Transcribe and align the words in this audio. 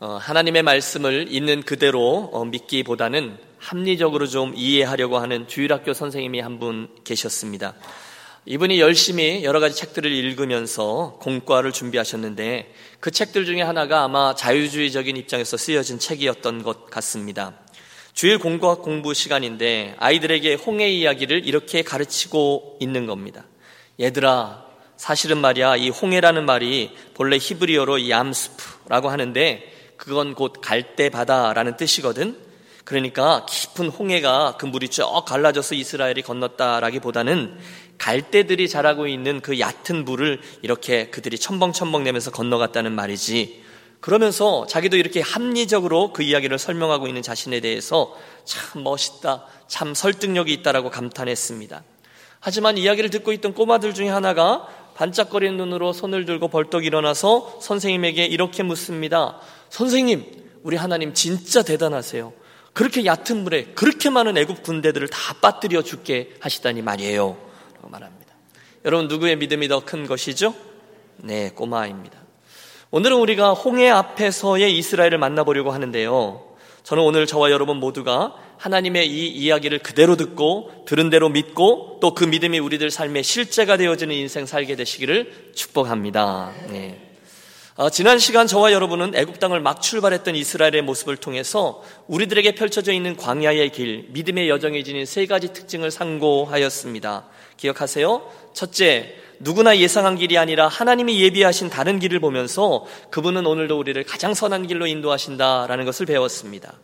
어, 0.00 0.16
하나님의 0.16 0.64
말씀을 0.64 1.26
있는 1.30 1.62
그대로 1.62 2.28
어, 2.32 2.44
믿기보다는 2.44 3.38
합리적으로 3.58 4.26
좀 4.26 4.52
이해하려고 4.56 5.18
하는 5.18 5.46
주일학교 5.46 5.94
선생님이 5.94 6.40
한 6.40 6.58
분 6.58 6.88
계셨습니다. 7.04 7.74
이분이 8.44 8.80
열심히 8.80 9.44
여러 9.44 9.60
가지 9.60 9.76
책들을 9.76 10.10
읽으면서 10.10 11.18
공과를 11.20 11.70
준비하셨는데 11.70 12.74
그 12.98 13.12
책들 13.12 13.44
중에 13.44 13.62
하나가 13.62 14.02
아마 14.02 14.34
자유주의적인 14.34 15.16
입장에서 15.16 15.56
쓰여진 15.56 16.00
책이었던 16.00 16.64
것 16.64 16.90
같습니다. 16.90 17.54
주일 18.12 18.38
공과학 18.38 18.82
공부 18.82 19.14
시간인데 19.14 19.94
아이들에게 19.98 20.54
홍해 20.54 20.90
이야기를 20.90 21.46
이렇게 21.46 21.82
가르치고 21.82 22.78
있는 22.80 23.06
겁니다. 23.06 23.44
얘들아, 24.00 24.66
사실은 25.02 25.38
말이야, 25.38 25.78
이 25.78 25.88
홍해라는 25.88 26.46
말이 26.46 26.92
본래 27.14 27.36
히브리어로 27.36 28.08
얌스프라고 28.08 29.10
하는데 29.10 29.72
그건 29.96 30.36
곧 30.36 30.60
갈대 30.62 31.08
바다라는 31.08 31.76
뜻이거든. 31.76 32.38
그러니까 32.84 33.44
깊은 33.46 33.88
홍해가 33.88 34.58
그 34.60 34.66
물이 34.66 34.90
쭉 34.90 35.04
갈라져서 35.26 35.74
이스라엘이 35.74 36.22
건넜다라기보다는 36.22 37.58
갈대들이 37.98 38.68
자라고 38.68 39.08
있는 39.08 39.40
그 39.40 39.58
얕은 39.58 40.04
물을 40.04 40.40
이렇게 40.62 41.10
그들이 41.10 41.36
첨벙첨벙 41.36 42.04
내면서 42.04 42.30
건너갔다는 42.30 42.92
말이지. 42.92 43.60
그러면서 43.98 44.68
자기도 44.68 44.96
이렇게 44.96 45.20
합리적으로 45.20 46.12
그 46.12 46.22
이야기를 46.22 46.60
설명하고 46.60 47.08
있는 47.08 47.22
자신에 47.22 47.58
대해서 47.58 48.16
참 48.44 48.84
멋있다, 48.84 49.46
참 49.66 49.94
설득력이 49.94 50.52
있다라고 50.52 50.90
감탄했습니다. 50.90 51.82
하지만 52.44 52.76
이야기를 52.76 53.10
듣고 53.10 53.32
있던 53.32 53.54
꼬마들 53.54 53.94
중에 53.94 54.08
하나가 54.08 54.66
반짝거리는 54.94 55.56
눈으로 55.56 55.92
손을 55.92 56.24
들고 56.24 56.48
벌떡 56.48 56.84
일어나서 56.84 57.58
선생님에게 57.60 58.24
이렇게 58.24 58.62
묻습니다. 58.62 59.38
선생님, 59.70 60.24
우리 60.62 60.76
하나님 60.76 61.14
진짜 61.14 61.62
대단하세요. 61.62 62.32
그렇게 62.72 63.04
얕은 63.04 63.44
물에 63.44 63.64
그렇게 63.74 64.10
많은 64.10 64.36
애국 64.36 64.62
군대들을 64.62 65.08
다 65.08 65.34
빠뜨려 65.40 65.82
죽게 65.82 66.34
하시다니 66.40 66.82
말이에요. 66.82 67.36
라고 67.76 67.88
말합니다. 67.88 68.32
여러분, 68.84 69.08
누구의 69.08 69.36
믿음이 69.36 69.68
더 69.68 69.80
큰 69.80 70.06
것이죠? 70.06 70.54
네, 71.18 71.50
꼬마입니다. 71.50 72.18
오늘은 72.90 73.16
우리가 73.18 73.52
홍해 73.52 73.88
앞에서의 73.88 74.76
이스라엘을 74.76 75.18
만나보려고 75.18 75.70
하는데요. 75.70 76.52
저는 76.82 77.02
오늘 77.02 77.26
저와 77.26 77.50
여러분 77.50 77.78
모두가 77.78 78.34
하나님의 78.62 79.08
이 79.08 79.26
이야기를 79.26 79.80
그대로 79.80 80.14
듣고 80.14 80.84
들은 80.86 81.10
대로 81.10 81.28
믿고 81.28 81.98
또 82.00 82.12
그 82.14 82.24
믿음이 82.24 82.58
우리들 82.58 82.90
삶의 82.90 83.24
실제가 83.24 83.76
되어지는 83.76 84.14
인생 84.14 84.46
살게 84.46 84.76
되시기를 84.76 85.52
축복합니다. 85.54 86.52
네. 86.70 87.08
어, 87.74 87.88
지난 87.88 88.18
시간 88.18 88.46
저와 88.46 88.70
여러분은 88.70 89.16
애국 89.16 89.40
땅을 89.40 89.60
막 89.60 89.80
출발했던 89.80 90.36
이스라엘의 90.36 90.82
모습을 90.82 91.16
통해서 91.16 91.82
우리들에게 92.06 92.54
펼쳐져 92.54 92.92
있는 92.92 93.16
광야의 93.16 93.70
길, 93.70 94.06
믿음의 94.10 94.48
여정에 94.50 94.82
지닌 94.82 95.06
세 95.06 95.26
가지 95.26 95.52
특징을 95.52 95.90
상고하였습니다. 95.90 97.26
기억하세요? 97.56 98.30
첫째, 98.52 99.16
누구나 99.40 99.78
예상한 99.78 100.16
길이 100.16 100.36
아니라 100.38 100.68
하나님이 100.68 101.20
예비하신 101.22 101.70
다른 101.70 101.98
길을 101.98 102.20
보면서 102.20 102.84
그분은 103.10 103.46
오늘도 103.46 103.78
우리를 103.78 104.04
가장 104.04 104.34
선한 104.34 104.66
길로 104.66 104.86
인도하신다라는 104.86 105.86
것을 105.86 106.06
배웠습니다. 106.06 106.78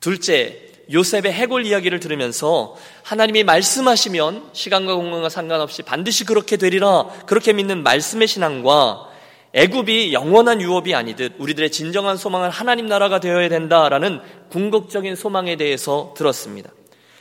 둘째, 0.00 0.73
요셉의 0.92 1.32
해골 1.32 1.66
이야기를 1.66 2.00
들으면서 2.00 2.76
하나님이 3.02 3.44
말씀하시면 3.44 4.50
시간과 4.52 4.94
공간과 4.94 5.28
상관없이 5.28 5.82
반드시 5.82 6.24
그렇게 6.24 6.56
되리라 6.56 7.06
그렇게 7.26 7.52
믿는 7.52 7.82
말씀의 7.82 8.28
신앙과 8.28 9.08
애굽이 9.54 10.12
영원한 10.12 10.60
유업이 10.60 10.94
아니듯 10.94 11.34
우리들의 11.38 11.70
진정한 11.70 12.16
소망은 12.16 12.50
하나님 12.50 12.86
나라가 12.86 13.20
되어야 13.20 13.48
된다라는 13.48 14.20
궁극적인 14.50 15.14
소망에 15.14 15.56
대해서 15.56 16.12
들었습니다. 16.16 16.70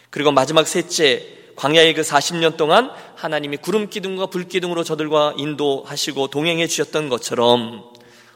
그리고 0.09 0.31
마지막 0.31 0.67
셋째, 0.67 1.27
광야의 1.55 1.93
그 1.93 2.01
40년 2.01 2.57
동안 2.57 2.89
하나님이 3.15 3.57
구름 3.57 3.87
기둥과 3.87 4.27
불 4.27 4.47
기둥으로 4.47 4.83
저들과 4.83 5.35
인도하시고 5.37 6.29
동행해 6.29 6.65
주셨던 6.65 7.09
것처럼 7.09 7.92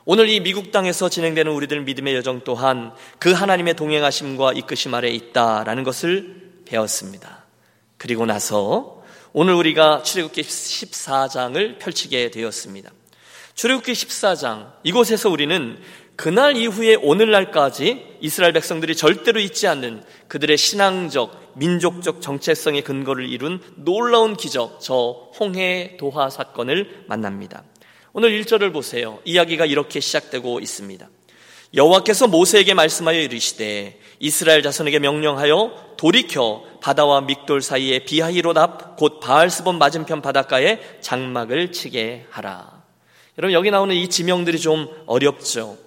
오늘 0.09 0.29
이 0.29 0.39
미국 0.39 0.71
땅에서 0.71 1.09
진행되는 1.09 1.51
우리들 1.51 1.81
믿음의 1.81 2.15
여정 2.15 2.39
또한 2.45 2.93
그 3.19 3.33
하나님의 3.33 3.73
동행하심과 3.73 4.53
이끄심 4.53 4.93
아래 4.93 5.09
있다라는 5.09 5.83
것을 5.83 6.61
배웠습니다. 6.63 7.43
그리고 7.97 8.25
나서 8.25 9.03
오늘 9.33 9.53
우리가 9.55 10.03
출애굽기 10.03 10.43
14장을 10.43 11.77
펼치게 11.79 12.31
되었습니다. 12.31 12.89
출애굽기 13.55 13.91
14장 13.91 14.71
이곳에서 14.83 15.29
우리는 15.29 15.77
그날 16.15 16.55
이후에 16.55 16.95
오늘날까지 16.95 18.19
이스라엘 18.21 18.53
백성들이 18.53 18.95
절대로 18.95 19.41
잊지 19.41 19.67
않는 19.67 20.05
그들의 20.29 20.55
신앙적, 20.55 21.55
민족적 21.57 22.21
정체성의 22.21 22.83
근거를 22.83 23.27
이룬 23.27 23.59
놀라운 23.75 24.37
기적, 24.37 24.79
저 24.79 25.29
홍해 25.37 25.97
도하 25.99 26.29
사건을 26.29 27.03
만납니다. 27.07 27.65
오늘 28.19 28.31
1절을 28.41 28.73
보세요. 28.73 29.19
이야기가 29.25 29.67
이렇게 29.67 29.99
시작되고 29.99 30.59
있습니다. 30.59 31.07
여호와께서 31.75 32.25
모세에게 32.25 32.73
말씀하여 32.73 33.19
이르시되 33.19 33.99
이스라엘 34.17 34.63
자손에게 34.63 34.97
명령하여 34.97 35.93
돌이켜 35.97 36.63
바다와 36.81 37.21
믹돌 37.21 37.61
사이에 37.61 37.99
비하이롯 37.99 38.57
앞곧 38.57 39.19
바알스본 39.19 39.77
맞은편 39.77 40.23
바닷가에 40.23 40.79
장막을 40.99 41.71
치게 41.71 42.25
하라. 42.31 42.81
여러분 43.37 43.53
여기 43.53 43.69
나오는 43.69 43.95
이 43.95 44.09
지명들이 44.09 44.59
좀 44.61 44.89
어렵죠. 45.05 45.77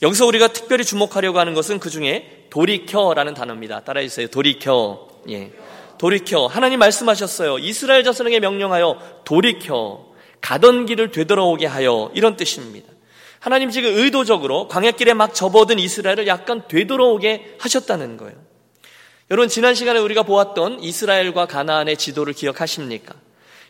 여기서 0.00 0.24
우리가 0.24 0.54
특별히 0.54 0.82
주목하려고 0.82 1.38
하는 1.38 1.52
것은 1.52 1.78
그 1.78 1.90
중에 1.90 2.46
돌이켜라는 2.48 3.34
단어입니다. 3.34 3.80
따라해 3.80 4.08
주세요. 4.08 4.28
돌이켜. 4.28 5.08
예. 5.28 5.52
돌이켜. 5.98 6.46
하나님 6.46 6.78
말씀하셨어요. 6.78 7.58
이스라엘 7.58 8.02
자손에게 8.02 8.40
명령하여 8.40 9.20
돌이켜 9.26 10.05
가던 10.40 10.86
길을 10.86 11.10
되돌아오게 11.10 11.66
하여 11.66 12.10
이런 12.14 12.36
뜻입니다. 12.36 12.88
하나님 13.38 13.70
지금 13.70 13.94
의도적으로 13.96 14.68
광야길에 14.68 15.14
막 15.14 15.34
접어든 15.34 15.78
이스라엘을 15.78 16.26
약간 16.26 16.62
되돌아오게 16.68 17.56
하셨다는 17.58 18.16
거예요. 18.16 18.34
여러분 19.30 19.48
지난 19.48 19.74
시간에 19.74 19.98
우리가 19.98 20.22
보았던 20.22 20.82
이스라엘과 20.82 21.46
가나안의 21.46 21.96
지도를 21.96 22.32
기억하십니까? 22.32 23.14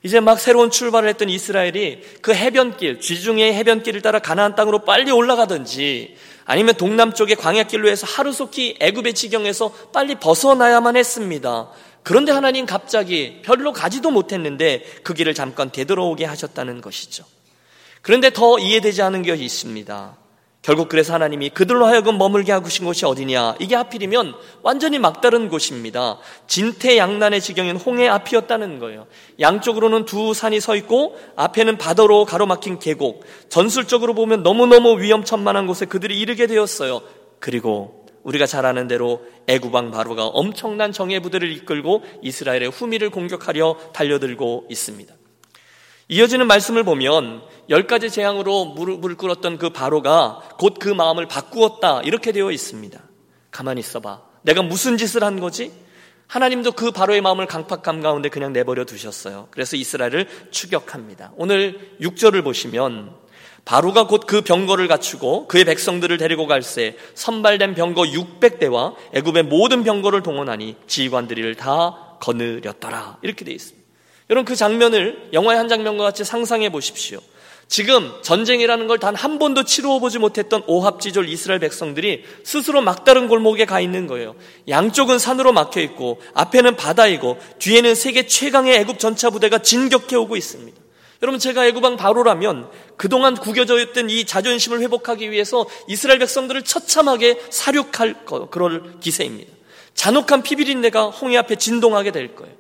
이제 0.03 0.21
막 0.21 0.39
새로운 0.39 0.71
출발을 0.71 1.09
했던 1.09 1.29
이스라엘이 1.29 2.03
그 2.21 2.35
해변길, 2.35 3.01
쥐중의 3.01 3.55
해변길을 3.55 4.03
따라 4.03 4.19
가나안 4.19 4.55
땅으로 4.55 4.85
빨리 4.85 5.11
올라가든지 5.11 6.15
아니면 6.45 6.75
동남쪽의 6.77 7.37
광야길로 7.37 7.89
해서 7.89 8.07
하루속히 8.07 8.77
애굽의 8.79 9.15
지경에서 9.15 9.73
빨리 9.93 10.15
벗어나야만 10.15 10.97
했습니다. 10.97 11.71
그런데 12.07 12.31
하나님 12.31 12.67
갑자기 12.67 13.41
별로 13.43 13.73
가지도 13.73 14.13
못했는데 14.13 14.85
그 15.03 15.13
길을 15.13 15.35
잠깐 15.35 15.73
되돌아오게 15.73 16.25
하셨다는 16.25 16.81
것이죠. 16.81 17.25
그런데 18.01 18.31
더 18.31 18.61
이해되지 18.61 19.03
않은 19.03 19.25
것이 19.25 19.43
있습니다. 19.43 20.17
결국 20.63 20.89
그래서 20.89 21.15
하나님이 21.15 21.51
그들로 21.51 21.85
하여금 21.85 22.17
머물게 22.17 22.53
하신 22.53 22.85
곳이 22.85 23.05
어디냐? 23.07 23.57
이게 23.59 23.75
하필이면 23.75 24.35
완전히 24.63 25.01
막다른 25.01 25.49
곳입니다. 25.49 26.19
진태양난의 26.47 27.41
지경인 27.41 27.75
홍해 27.75 28.07
앞이었다는 28.07 28.79
거예요. 28.79 29.09
양쪽으로는 29.41 30.05
두 30.05 30.33
산이 30.33 30.61
서 30.61 30.77
있고 30.77 31.19
앞에는 31.35 31.77
바다로 31.77 32.25
가로막힌 32.25 32.79
계곡. 32.79 33.25
전술적으로 33.49 34.15
보면 34.15 34.45
너무너무 34.45 35.01
위험천만한 35.01 35.67
곳에 35.67 35.87
그들이 35.87 36.21
이르게 36.21 36.47
되었어요. 36.47 37.03
그리고 37.41 38.06
우리가 38.27 38.45
잘 38.47 38.67
아는 38.67 38.89
대로 38.89 39.23
애구방 39.47 39.93
바로가 39.93 40.27
엄청난 40.27 40.91
정예 40.91 41.21
부대를 41.21 41.51
이끌고 41.53 42.03
이스라엘의 42.23 42.71
후미를 42.71 43.11
공격하려 43.11 43.93
달려들고 43.95 44.67
있습니다. 44.69 45.15
이어지는 46.09 46.47
말씀을 46.47 46.83
보면 46.83 47.43
열 47.71 47.87
가지 47.87 48.11
재앙으로 48.11 48.67
물을 48.67 49.17
끓었던 49.17 49.59
그 49.59 49.71
바로가 49.71 50.57
곧 50.59 50.79
그 50.79 50.89
마음을 50.89 51.27
바꾸었다 51.27 52.03
이렇게 52.03 52.33
되어 52.33 52.51
있습니다. 52.51 53.01
가만히 53.53 53.81
있어봐. 53.81 54.23
내가 54.43 54.63
무슨 54.63 54.97
짓을 54.97 55.23
한 55.23 55.39
거지? 55.41 55.73
하나님도 56.27 56.73
그 56.73 56.91
바로의 56.91 57.21
마음을 57.21 57.47
강팍감 57.47 58.01
가운데 58.01 58.29
그냥 58.29 58.53
내버려 58.53 58.85
두셨어요. 58.85 59.47
그래서 59.53 59.77
이스라엘을 59.77 60.27
추격합니다. 60.51 61.33
오늘 61.37 61.97
6절을 62.01 62.43
보시면 62.43 63.15
바로가 63.67 64.07
곧 64.07 64.27
그 64.27 64.41
병거를 64.43 64.89
갖추고 64.89 65.49
그의 65.49 65.65
백성들을 65.65 66.17
데리고 66.17 66.47
갈새 66.47 66.97
선발된 67.15 67.75
병거 67.75 68.03
600대와 68.03 68.95
애굽의 69.13 69.43
모든 69.43 69.83
병거를 69.83 70.23
동원하니 70.23 70.77
지휘관들을 70.87 71.57
다 71.57 72.17
거느렸더라. 72.21 73.19
이렇게 73.23 73.45
되어 73.45 73.55
있습니다. 73.55 73.87
여러분 74.31 74.45
그 74.47 74.57
장면을 74.57 75.29
영화의 75.33 75.59
한 75.59 75.69
장면과 75.69 76.05
같이 76.05 76.25
상상해 76.25 76.71
보십시오. 76.71 77.19
지금 77.69 78.13
전쟁이라는 78.23 78.87
걸 78.87 78.99
단 78.99 79.17
한 79.17 79.41
번도 79.41 79.65
치루어 79.65 79.99
보지 79.99 80.21
못했던 80.21 80.63
오합지졸 80.69 81.29
이스라엘 81.29 81.59
백성들이 81.59 82.23
스스로 82.45 82.81
막다른 82.81 83.27
골목에 83.27 83.65
가 83.65 83.81
있는 83.81 84.07
거예요. 84.07 84.37
양쪽은 84.69 85.19
산으로 85.19 85.53
막혀 85.53 85.81
있고 85.81 86.21
앞에는 86.35 86.77
바다이고 86.77 87.39
뒤에는 87.59 87.97
세계 87.97 88.27
최강의 88.27 88.77
애굽 88.79 89.01
전차 89.01 89.31
부대가 89.31 89.59
진격해 89.59 90.15
오고 90.15 90.37
있습니다. 90.37 90.86
여러분 91.23 91.39
제가 91.39 91.67
애굽왕 91.67 91.97
바로라면 91.97 92.71
그동안 92.97 93.35
구겨져 93.35 93.79
있던 93.81 94.11
이 94.11 94.25
자존심을 94.25 94.81
회복하기 94.81 95.31
위해서 95.31 95.67
이스라엘 95.89 96.19
백성들을 96.19 96.63
처참하게 96.63 97.41
사륙할 97.51 98.25
거, 98.25 98.49
그럴 98.51 99.01
기세입니다. 99.01 99.53
잔혹한 99.95 100.43
피비린내가 100.43 101.07
홍해 101.07 101.39
앞에 101.39 101.57
진동하게 101.57 102.11
될 102.13 102.35
거예요. 102.35 102.55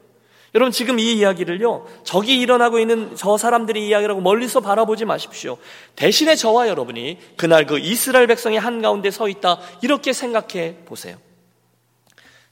여러분 0.54 0.72
지금 0.72 0.98
이 0.98 1.12
이야기를요. 1.12 1.86
저기 2.02 2.40
일어나고 2.40 2.78
있는 2.78 3.14
저 3.14 3.36
사람들의 3.36 3.86
이야기라고 3.86 4.22
멀리서 4.22 4.60
바라보지 4.60 5.04
마십시오. 5.04 5.58
대신에 5.96 6.34
저와 6.34 6.68
여러분이 6.68 7.18
그날 7.36 7.66
그 7.66 7.78
이스라엘 7.78 8.26
백성이 8.26 8.56
한가운데 8.56 9.10
서 9.10 9.28
있다 9.28 9.60
이렇게 9.82 10.14
생각해 10.14 10.78
보세요. 10.86 11.18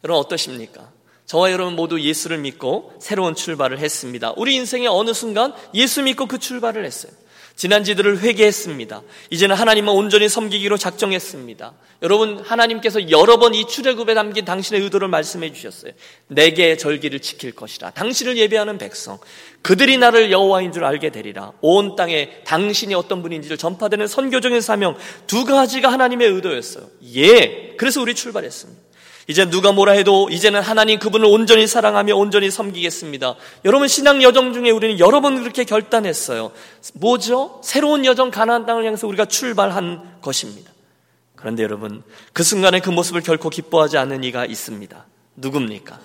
여러분 0.05 0.21
어떠십니까? 0.21 0.93
저와 1.27 1.53
여러분 1.53 1.75
모두 1.75 2.01
예수를 2.01 2.39
믿고 2.39 2.93
새로운 3.01 3.35
출발을 3.35 3.79
했습니다. 3.79 4.35
우리 4.37 4.55
인생의 4.57 4.89
어느 4.89 5.13
순간 5.13 5.55
예수 5.75 6.03
믿고 6.03 6.27
그 6.27 6.39
출발을 6.39 6.85
했어요. 6.85 7.13
지난지들을 7.57 8.21
회개했습니다. 8.21 9.03
이제는 9.31 9.55
하나님을 9.55 9.93
온전히 9.95 10.29
섬기기로 10.29 10.77
작정했습니다. 10.77 11.73
여러분, 12.03 12.41
하나님께서 12.41 13.11
여러 13.11 13.39
번 13.39 13.55
이 13.55 13.67
출애굽에 13.69 14.15
담긴 14.15 14.45
당신의 14.45 14.83
의도를 14.83 15.07
말씀해 15.07 15.53
주셨어요. 15.53 15.93
내게 16.27 16.77
절기를 16.77 17.21
지킬 17.21 17.53
것이라. 17.55 17.91
당신을 17.91 18.37
예배하는 18.39 18.79
백성. 18.79 19.19
그들이 19.63 19.99
나를 19.99 20.33
여호와인 20.33 20.73
줄 20.73 20.85
알게 20.85 21.11
되리라. 21.11 21.53
온 21.61 21.95
땅에 21.95 22.43
당신이 22.45 22.93
어떤 22.95 23.23
분인지를 23.23 23.57
전파되는 23.57 24.09
선교적인 24.09 24.61
사명 24.61 24.97
두 25.29 25.45
가지가 25.45 25.93
하나님의 25.93 26.29
의도였어요. 26.31 26.89
예. 27.15 27.77
그래서 27.77 28.03
우리 28.03 28.17
출발했습니다. 28.17 28.84
이제 29.27 29.49
누가 29.49 29.73
뭐라 29.73 29.93
해도 29.93 30.29
이제는 30.31 30.61
하나님 30.61 30.99
그분을 30.99 31.27
온전히 31.27 31.67
사랑하며 31.67 32.15
온전히 32.15 32.51
섬기겠습니다. 32.51 33.37
여러분 33.65 33.89
신앙 33.89 34.23
여정 34.23 34.53
중에 34.53 34.71
우리는 34.71 34.99
여러 34.99 35.21
번 35.21 35.41
그렇게 35.41 35.65
결단했어요. 35.65 36.53
뭐죠? 36.95 37.61
새로운 37.65 38.05
여정 38.05 38.31
가나안 38.31 38.67
땅을 38.67 38.85
향해서 38.85 39.07
우리가 39.07 39.25
출발한 39.25 40.19
것입니다. 40.21 40.71
그런데 41.37 41.63
여러분 41.63 42.03
그 42.33 42.43
순간에 42.43 42.81
그 42.81 42.91
모습을 42.91 43.23
결코 43.23 43.49
기뻐하지 43.49 43.97
않는 43.99 44.25
이가 44.25 44.45
있습니다. 44.45 45.07
누굽니까? 45.37 45.99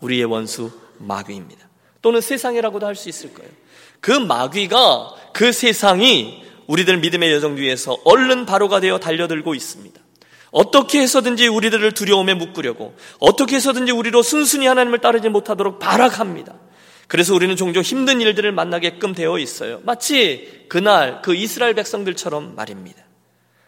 우리의 0.00 0.24
원수 0.24 0.70
마귀입니다. 0.98 1.68
또는 2.02 2.20
세상이라고도 2.20 2.86
할 2.86 2.94
수 2.94 3.08
있을 3.08 3.34
거예요. 3.34 3.50
그 4.00 4.12
마귀가 4.12 5.14
그 5.32 5.52
세상이 5.52 6.42
우리들 6.66 6.98
믿음의 6.98 7.32
여정 7.32 7.56
위에서 7.56 7.98
얼른 8.04 8.46
바로가 8.46 8.80
되어 8.80 8.98
달려들고 8.98 9.54
있습니다. 9.54 10.00
어떻게 10.56 11.02
해서든지 11.02 11.48
우리들을 11.48 11.92
두려움에 11.92 12.32
묶으려고 12.32 12.94
어떻게 13.18 13.56
해서든지 13.56 13.92
우리로 13.92 14.22
순순히 14.22 14.66
하나님을 14.66 15.00
따르지 15.00 15.28
못하도록 15.28 15.78
발악합니다. 15.78 16.54
그래서 17.08 17.34
우리는 17.34 17.54
종종 17.56 17.82
힘든 17.82 18.22
일들을 18.22 18.52
만나게끔 18.52 19.14
되어 19.14 19.38
있어요. 19.38 19.80
마치 19.84 20.64
그날 20.70 21.20
그 21.20 21.34
이스라엘 21.34 21.74
백성들처럼 21.74 22.54
말입니다. 22.54 23.04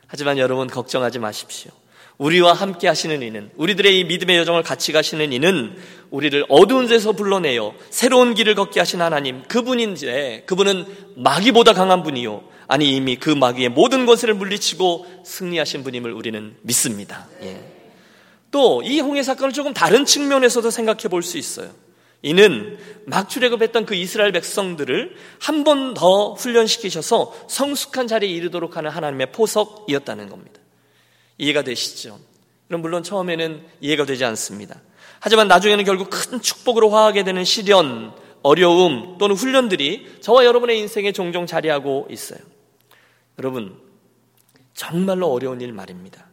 하지만 0.06 0.38
여러분 0.38 0.67
걱정하지 0.67 1.19
마십시오. 1.19 1.73
우리와 2.18 2.52
함께 2.52 2.88
하시는 2.88 3.22
이는 3.22 3.50
우리들의 3.56 3.98
이 3.98 4.04
믿음의 4.04 4.38
여정을 4.38 4.62
같이 4.64 4.90
가시는 4.92 5.32
이는 5.32 5.76
우리를 6.10 6.44
어두운 6.48 6.88
데서 6.88 7.12
불러내어 7.12 7.74
새로운 7.90 8.34
길을 8.34 8.56
걷게 8.56 8.80
하신 8.80 9.00
하나님 9.00 9.44
그분인데 9.44 10.42
그분은 10.46 10.84
마귀보다 11.16 11.74
강한 11.74 12.02
분이요 12.02 12.42
아니 12.66 12.96
이미 12.96 13.16
그 13.16 13.30
마귀의 13.30 13.68
모든 13.70 14.04
것을 14.04 14.34
물리치고 14.34 15.22
승리하신 15.24 15.84
분임을 15.84 16.12
우리는 16.12 16.56
믿습니다. 16.62 17.28
예. 17.42 17.60
또이 18.50 19.00
홍해 19.00 19.22
사건을 19.22 19.52
조금 19.52 19.72
다른 19.72 20.04
측면에서도 20.04 20.70
생각해 20.70 21.02
볼 21.08 21.22
수 21.22 21.38
있어요. 21.38 21.70
이는 22.22 22.78
막 23.06 23.28
출애굽했던 23.28 23.86
그 23.86 23.94
이스라엘 23.94 24.32
백성들을 24.32 25.14
한 25.38 25.62
번 25.62 25.94
더 25.94 26.32
훈련시키셔서 26.32 27.32
성숙한 27.48 28.08
자리에 28.08 28.28
이르도록 28.30 28.76
하는 28.76 28.90
하나님의 28.90 29.30
포석이었다는 29.32 30.28
겁니다. 30.28 30.57
이해가 31.38 31.62
되시죠? 31.62 32.19
그럼 32.67 32.82
물론 32.82 33.02
처음에는 33.02 33.64
이해가 33.81 34.05
되지 34.05 34.25
않습니다. 34.25 34.81
하지만 35.20 35.49
나중에는 35.49 35.85
결국 35.85 36.11
큰 36.11 36.40
축복으로 36.40 36.90
화하게 36.90 37.25
되는 37.25 37.44
시련, 37.44 38.12
어려움 38.43 39.17
또는 39.19 39.35
훈련들이 39.35 40.19
저와 40.20 40.44
여러분의 40.44 40.79
인생에 40.79 41.12
종종 41.12 41.46
자리하고 41.46 42.06
있어요. 42.11 42.38
여러분, 43.38 43.76
정말로 44.75 45.32
어려운 45.32 45.61
일 45.61 45.73
말입니다. 45.73 46.26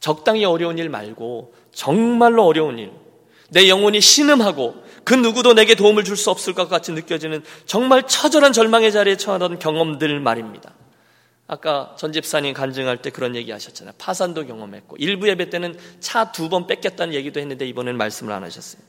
적당히 0.00 0.44
어려운 0.44 0.78
일 0.78 0.88
말고 0.88 1.54
정말로 1.72 2.46
어려운 2.46 2.78
일. 2.78 2.90
내 3.50 3.68
영혼이 3.68 4.00
신음하고 4.00 4.82
그 5.04 5.14
누구도 5.14 5.54
내게 5.54 5.74
도움을 5.74 6.04
줄 6.04 6.16
수 6.16 6.30
없을 6.30 6.54
것 6.54 6.68
같이 6.68 6.92
느껴지는 6.92 7.42
정말 7.66 8.06
처절한 8.06 8.52
절망의 8.52 8.92
자리에 8.92 9.16
처하던 9.16 9.58
경험들 9.58 10.20
말입니다. 10.20 10.72
아까 11.52 11.96
전 11.98 12.12
집사님 12.12 12.54
간증할 12.54 12.98
때 12.98 13.10
그런 13.10 13.34
얘기 13.34 13.50
하셨잖아요. 13.50 13.94
파산도 13.98 14.46
경험했고 14.46 14.94
일부 15.00 15.28
예배 15.28 15.50
때는 15.50 15.76
차 15.98 16.30
두 16.30 16.48
번 16.48 16.68
뺏겼다는 16.68 17.12
얘기도 17.12 17.40
했는데 17.40 17.66
이번에는 17.66 17.98
말씀을 17.98 18.32
안 18.32 18.44
하셨어요. 18.44 18.80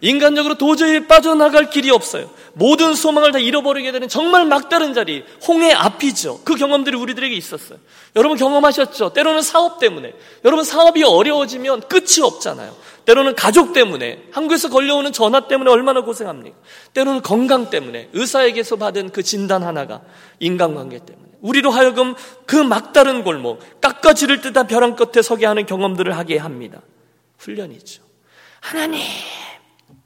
인간적으로 0.00 0.56
도저히 0.56 1.08
빠져나갈 1.08 1.70
길이 1.70 1.90
없어요. 1.90 2.30
모든 2.52 2.94
소망을 2.94 3.32
다 3.32 3.40
잃어버리게 3.40 3.90
되는 3.90 4.06
정말 4.06 4.44
막다른 4.46 4.94
자리, 4.94 5.24
홍해 5.48 5.72
앞이죠. 5.72 6.42
그 6.44 6.54
경험들이 6.54 6.96
우리들에게 6.96 7.34
있었어요. 7.34 7.80
여러분 8.14 8.38
경험하셨죠? 8.38 9.12
때로는 9.12 9.42
사업 9.42 9.80
때문에. 9.80 10.12
여러분 10.44 10.64
사업이 10.64 11.02
어려워지면 11.02 11.88
끝이 11.88 12.22
없잖아요. 12.22 12.76
때로는 13.06 13.34
가족 13.34 13.72
때문에, 13.72 14.22
한국에서 14.30 14.68
걸려오는 14.68 15.10
전화 15.12 15.48
때문에 15.48 15.68
얼마나 15.68 16.02
고생합니까? 16.02 16.56
때로는 16.94 17.22
건강 17.22 17.68
때문에, 17.68 18.10
의사에게서 18.12 18.76
받은 18.76 19.10
그 19.10 19.24
진단 19.24 19.64
하나가 19.64 20.02
인간관계 20.38 20.98
때문에. 20.98 21.27
우리로 21.40 21.70
하여금 21.70 22.14
그 22.46 22.56
막다른 22.56 23.24
골목, 23.24 23.80
깎아지를 23.80 24.40
듯한 24.40 24.66
벼랑 24.66 24.96
끝에 24.96 25.22
서게 25.22 25.46
하는 25.46 25.66
경험들을 25.66 26.16
하게 26.16 26.38
합니다. 26.38 26.82
훈련이죠. 27.38 28.02
하나님! 28.60 29.00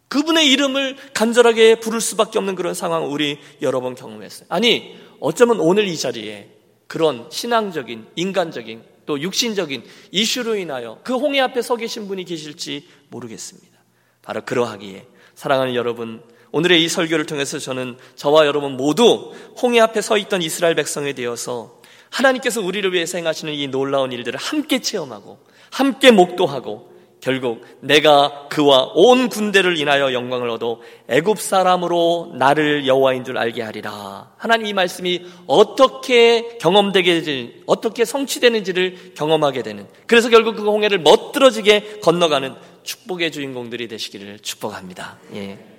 그분의 0.09 0.51
이름을 0.51 0.97
간절하게 1.15 1.77
부를 1.81 2.01
수밖에 2.01 2.39
없는 2.39 2.55
그런 2.55 2.75
상황을 2.75 3.09
우리 3.09 3.39
여러 3.63 3.81
번 3.81 3.95
경험했어요. 3.95 4.47
아니, 4.51 4.95
어쩌면 5.21 5.59
오늘 5.59 5.89
이 5.89 5.97
자리에 5.97 6.51
그런 6.87 7.27
신앙적인, 7.31 8.09
인간적인, 8.17 8.83
또 9.07 9.21
육신적인 9.21 9.83
이슈로 10.11 10.57
인하여 10.57 11.01
그 11.03 11.15
홍해 11.15 11.41
앞에 11.41 11.63
서 11.63 11.77
계신 11.77 12.09
분이 12.09 12.25
계실지 12.25 12.87
모르겠습니다. 13.09 13.79
바로 14.21 14.43
그러하기에 14.45 15.07
사랑하는 15.35 15.75
여러분, 15.75 16.23
오늘의 16.53 16.85
이 16.85 16.89
설교를 16.89 17.27
통해서 17.27 17.59
저는 17.59 17.97
저와 18.15 18.47
여러분 18.47 18.77
모두 18.77 19.33
홍해 19.61 19.81
앞에 19.81 20.01
서 20.01 20.19
있던 20.19 20.43
이스라엘 20.43 20.75
백성에 20.75 21.15
되어서 21.15 21.81
하나님께서 22.11 22.61
우리를 22.61 22.93
위해서 22.93 23.19
행하시는 23.19 23.53
이 23.55 23.69
놀라운 23.69 24.13
일들을 24.13 24.39
함께 24.39 24.81
체험하고 24.81 25.39
함께 25.71 26.11
목도하고 26.11 26.93
결국 27.23 27.65
내가 27.81 28.49
그와 28.49 28.91
온 28.95 29.29
군대를 29.29 29.79
인하여 29.79 30.13
영광을 30.13 30.51
얻어 30.51 30.81
애굽 31.09 31.39
사람으로 31.41 32.33
나를 32.35 32.87
여호와인 32.87 33.25
줄 33.25 33.39
알게 33.39 33.63
하리라. 33.63 34.33
하나님 34.37 34.67
이 34.67 34.73
말씀이 34.73 35.25
어떻게 35.47 36.59
경험되게 36.59 37.63
어떻게 37.67 38.05
성취되는지를 38.05 39.13
경험하게 39.15 39.63
되는. 39.63 39.87
그래서 40.07 40.31
결국 40.31 40.57
그 40.57 40.65
홍해를 40.65 40.99
멋들어지게 40.99 42.01
건너가는 42.03 42.57
축복의 42.83 43.31
주인공들이 43.31 43.87
되시기를 43.87 44.41
축복합니다. 44.41 45.19
예. 45.37 45.72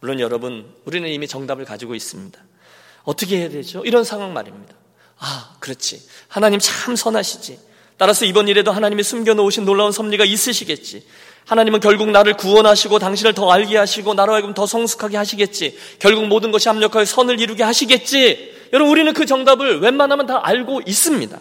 물론 0.00 0.18
여러분, 0.20 0.66
우리는 0.84 1.08
이미 1.08 1.28
정답을 1.28 1.64
가지고 1.64 1.94
있습니다. 1.94 2.40
어떻게 3.04 3.38
해야 3.38 3.48
되죠? 3.48 3.82
이런 3.84 4.04
상황 4.04 4.32
말입니다. 4.32 4.74
아, 5.18 5.54
그렇지. 5.60 6.02
하나님 6.28 6.58
참 6.58 6.96
선하시지. 6.96 7.58
따라서 7.98 8.24
이번 8.24 8.48
일에도 8.48 8.72
하나님이 8.72 9.02
숨겨놓으신 9.02 9.66
놀라운 9.66 9.92
섭리가 9.92 10.24
있으시겠지. 10.24 11.04
하나님은 11.44 11.80
결국 11.80 12.10
나를 12.10 12.34
구원하시고 12.34 12.98
당신을 12.98 13.34
더 13.34 13.50
알게 13.50 13.76
하시고 13.76 14.14
나로 14.14 14.32
하여금 14.32 14.54
더 14.54 14.66
성숙하게 14.66 15.18
하시겠지. 15.18 15.76
결국 15.98 16.26
모든 16.26 16.50
것이 16.50 16.68
합력하여 16.68 17.04
선을 17.04 17.40
이루게 17.40 17.62
하시겠지. 17.62 18.54
여러분 18.72 18.90
우리는 18.92 19.12
그 19.12 19.26
정답을 19.26 19.80
웬만하면 19.80 20.26
다 20.26 20.40
알고 20.42 20.82
있습니다. 20.86 21.38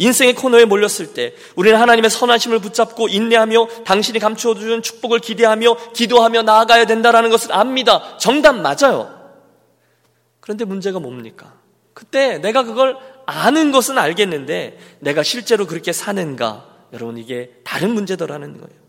인생의 0.00 0.34
코너에 0.34 0.64
몰렸을 0.64 1.12
때 1.12 1.34
우리는 1.56 1.78
하나님의 1.78 2.08
선하심을 2.08 2.58
붙잡고 2.60 3.08
인내하며 3.08 3.66
당신이 3.84 4.18
감추어 4.18 4.54
주는 4.54 4.80
축복을 4.80 5.18
기대하며 5.18 5.92
기도하며 5.92 6.42
나아가야 6.42 6.86
된다라는 6.86 7.28
것을 7.28 7.52
압니다. 7.52 8.16
정답 8.16 8.56
맞아요. 8.56 9.14
그런데 10.40 10.64
문제가 10.64 10.98
뭡니까? 11.00 11.52
그때 11.92 12.38
내가 12.38 12.62
그걸 12.62 12.96
아는 13.26 13.72
것은 13.72 13.98
알겠는데 13.98 14.78
내가 15.00 15.22
실제로 15.22 15.66
그렇게 15.66 15.92
사는가? 15.92 16.66
여러분 16.94 17.18
이게 17.18 17.50
다른 17.62 17.90
문제더라는 17.90 18.54
거예요. 18.54 18.80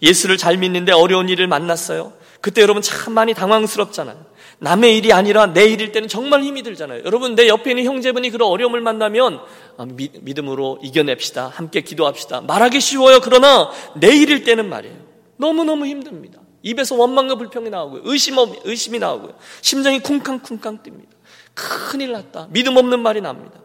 예수를 0.00 0.38
잘 0.38 0.56
믿는데 0.56 0.92
어려운 0.92 1.28
일을 1.28 1.48
만났어요. 1.48 2.14
그때 2.40 2.62
여러분 2.62 2.80
참 2.80 3.12
많이 3.12 3.34
당황스럽잖아요. 3.34 4.30
남의 4.60 4.96
일이 4.96 5.12
아니라 5.12 5.46
내 5.46 5.64
일일 5.66 5.90
때는 5.92 6.08
정말 6.08 6.42
힘이 6.42 6.62
들잖아요. 6.62 7.02
여러분 7.04 7.34
내 7.34 7.48
옆에 7.48 7.70
있는 7.70 7.84
형제분이 7.84 8.30
그런 8.30 8.48
어려움을 8.50 8.80
만나면 8.80 9.36
아, 9.36 9.69
믿음으로 9.86 10.78
이겨냅시다. 10.82 11.48
함께 11.48 11.80
기도합시다. 11.80 12.42
말하기 12.42 12.80
쉬워요. 12.80 13.20
그러나 13.22 13.70
내 13.96 14.08
일일 14.14 14.44
때는 14.44 14.68
말이에요. 14.68 14.96
너무너무 15.36 15.86
힘듭니다. 15.86 16.40
입에서 16.62 16.94
원망과 16.96 17.36
불평이 17.36 17.70
나오고요. 17.70 18.02
의심, 18.04 18.36
의심이 18.64 18.98
나오고요. 18.98 19.34
심장이 19.62 20.00
쿵쾅쿵쾅 20.00 20.82
뜁니다. 20.82 21.08
큰일 21.54 22.12
났다. 22.12 22.48
믿음 22.50 22.76
없는 22.76 23.00
말이 23.00 23.20
납니다. 23.20 23.60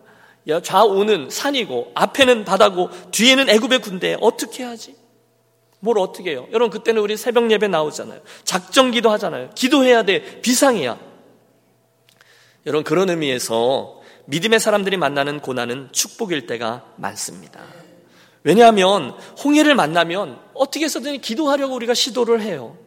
야, 0.48 0.62
좌우는 0.62 1.30
산이고 1.30 1.92
앞에는 1.96 2.46
바다고 2.46 2.90
뒤에는 3.12 3.50
애굽의 3.50 3.80
군대 3.80 4.16
어떻게 4.22 4.64
하지? 4.64 4.96
뭘 5.80 6.00
어떻게 6.00 6.32
해요? 6.32 6.48
여러분 6.52 6.70
그때는 6.72 7.02
우리 7.02 7.18
새벽 7.18 7.52
예배 7.52 7.68
나오잖아요. 7.68 8.22
작정 8.44 8.92
기도 8.92 9.10
하잖아요. 9.12 9.50
기도해야 9.56 10.04
돼. 10.04 10.42
비상이야. 10.42 10.98
여러분 12.66 12.84
그런 12.84 13.10
의미에서 13.10 14.02
믿음의 14.25 14.60
사람들이 14.60 14.98
만나는 14.98 15.39
고난은 15.39 15.89
축복일 15.91 16.48
때가 16.48 16.86
많습니다. 16.98 17.63
왜냐하면 18.44 19.12
홍해를 19.44 19.75
만나면 19.75 20.39
어떻게 20.53 20.86
해서든 20.86 21.22
기도하려고 21.22 21.75
우리가 21.75 21.94
시도를 21.94 22.41
해요. 22.41 22.77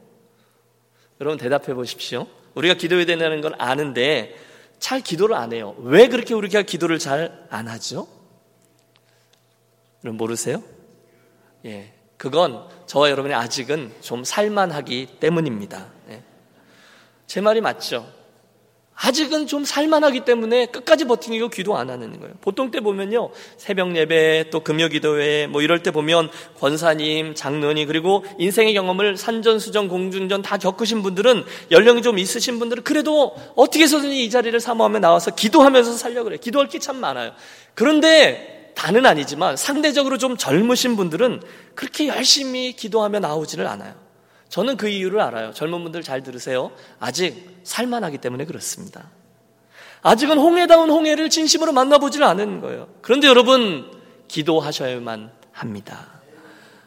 여러분 1.21 1.39
대답해 1.39 1.75
보십시오. 1.75 2.27
우리가 2.55 2.75
기도해야 2.75 3.07
된다는 3.07 3.41
걸 3.41 3.55
아는데 3.59 4.37
잘 4.79 5.01
기도를 5.01 5.35
안 5.35 5.53
해요. 5.53 5.75
왜 5.79 6.09
그렇게 6.09 6.35
우리가 6.35 6.63
기도를 6.63 6.99
잘 6.99 7.47
안 7.51 7.67
하죠? 7.69 8.07
여러분 10.05 10.17
모르세요? 10.17 10.63
예. 11.65 11.93
그건 12.17 12.69
저와 12.87 13.11
여러분이 13.11 13.35
아직은 13.35 13.95
좀 14.01 14.25
살만하기 14.25 15.19
때문입니다. 15.21 15.89
예. 16.11 16.23
제 17.27 17.41
말이 17.41 17.61
맞죠? 17.61 18.11
아직은 19.01 19.47
좀 19.47 19.65
살만하기 19.65 20.25
때문에 20.25 20.67
끝까지 20.67 21.05
버티고 21.05 21.49
기도 21.51 21.77
안 21.77 21.89
하는 21.91 22.19
거예요. 22.19 22.35
보통 22.41 22.71
때 22.71 22.81
보면요. 22.81 23.31
새벽 23.57 23.95
예배 23.95 24.51
또 24.51 24.61
금요 24.61 24.89
기도회 24.89 25.47
뭐 25.47 25.63
이럴 25.63 25.83
때 25.83 25.91
보면 25.93 26.31
권사님, 26.59 27.35
장로님 27.35 27.87
그리고 27.87 28.25
인생의 28.39 28.75
경험을 28.75 29.17
산전수전 29.17 29.89
공중전 29.89 30.43
다 30.43 30.59
겪으신 30.59 31.03
분들은 31.03 31.45
연령이 31.71 32.03
좀 32.03 32.19
있으신 32.19 32.59
분들은 32.59 32.83
그래도 32.83 33.37
어떻게 33.55 33.85
해서든 33.85 34.11
이 34.11 34.31
자리를 34.31 34.59
사모하며 34.59 34.99
나와서 34.99 35.33
기도하면서 35.35 35.93
살려 35.93 36.25
그래. 36.25 36.37
기도할 36.37 36.69
게 36.69 36.79
참 36.79 36.97
많아요. 36.97 37.33
그런데 37.75 38.73
다는 38.75 39.05
아니지만 39.05 39.57
상대적으로 39.57 40.17
좀 40.17 40.37
젊으신 40.37 40.97
분들은 40.97 41.43
그렇게 41.75 42.07
열심히 42.07 42.73
기도하며 42.73 43.19
나오지를 43.19 43.67
않아요. 43.67 44.08
저는 44.49 44.77
그 44.77 44.89
이유를 44.89 45.21
알아요. 45.21 45.53
젊은 45.53 45.83
분들 45.83 46.03
잘 46.03 46.23
들으세요. 46.23 46.71
아직 46.99 47.61
살만하기 47.65 48.19
때문에 48.19 48.45
그렇습니다. 48.45 49.11
아직은 50.03 50.39
홍해다운 50.39 50.91
홍해를 50.91 51.29
진심으로 51.29 51.73
만나보지를 51.73 52.25
않은 52.27 52.61
거예요. 52.61 52.89
그런데 53.03 53.27
여러분, 53.29 53.91
기도하셔야만 54.29 55.33
합니다. 55.53 56.21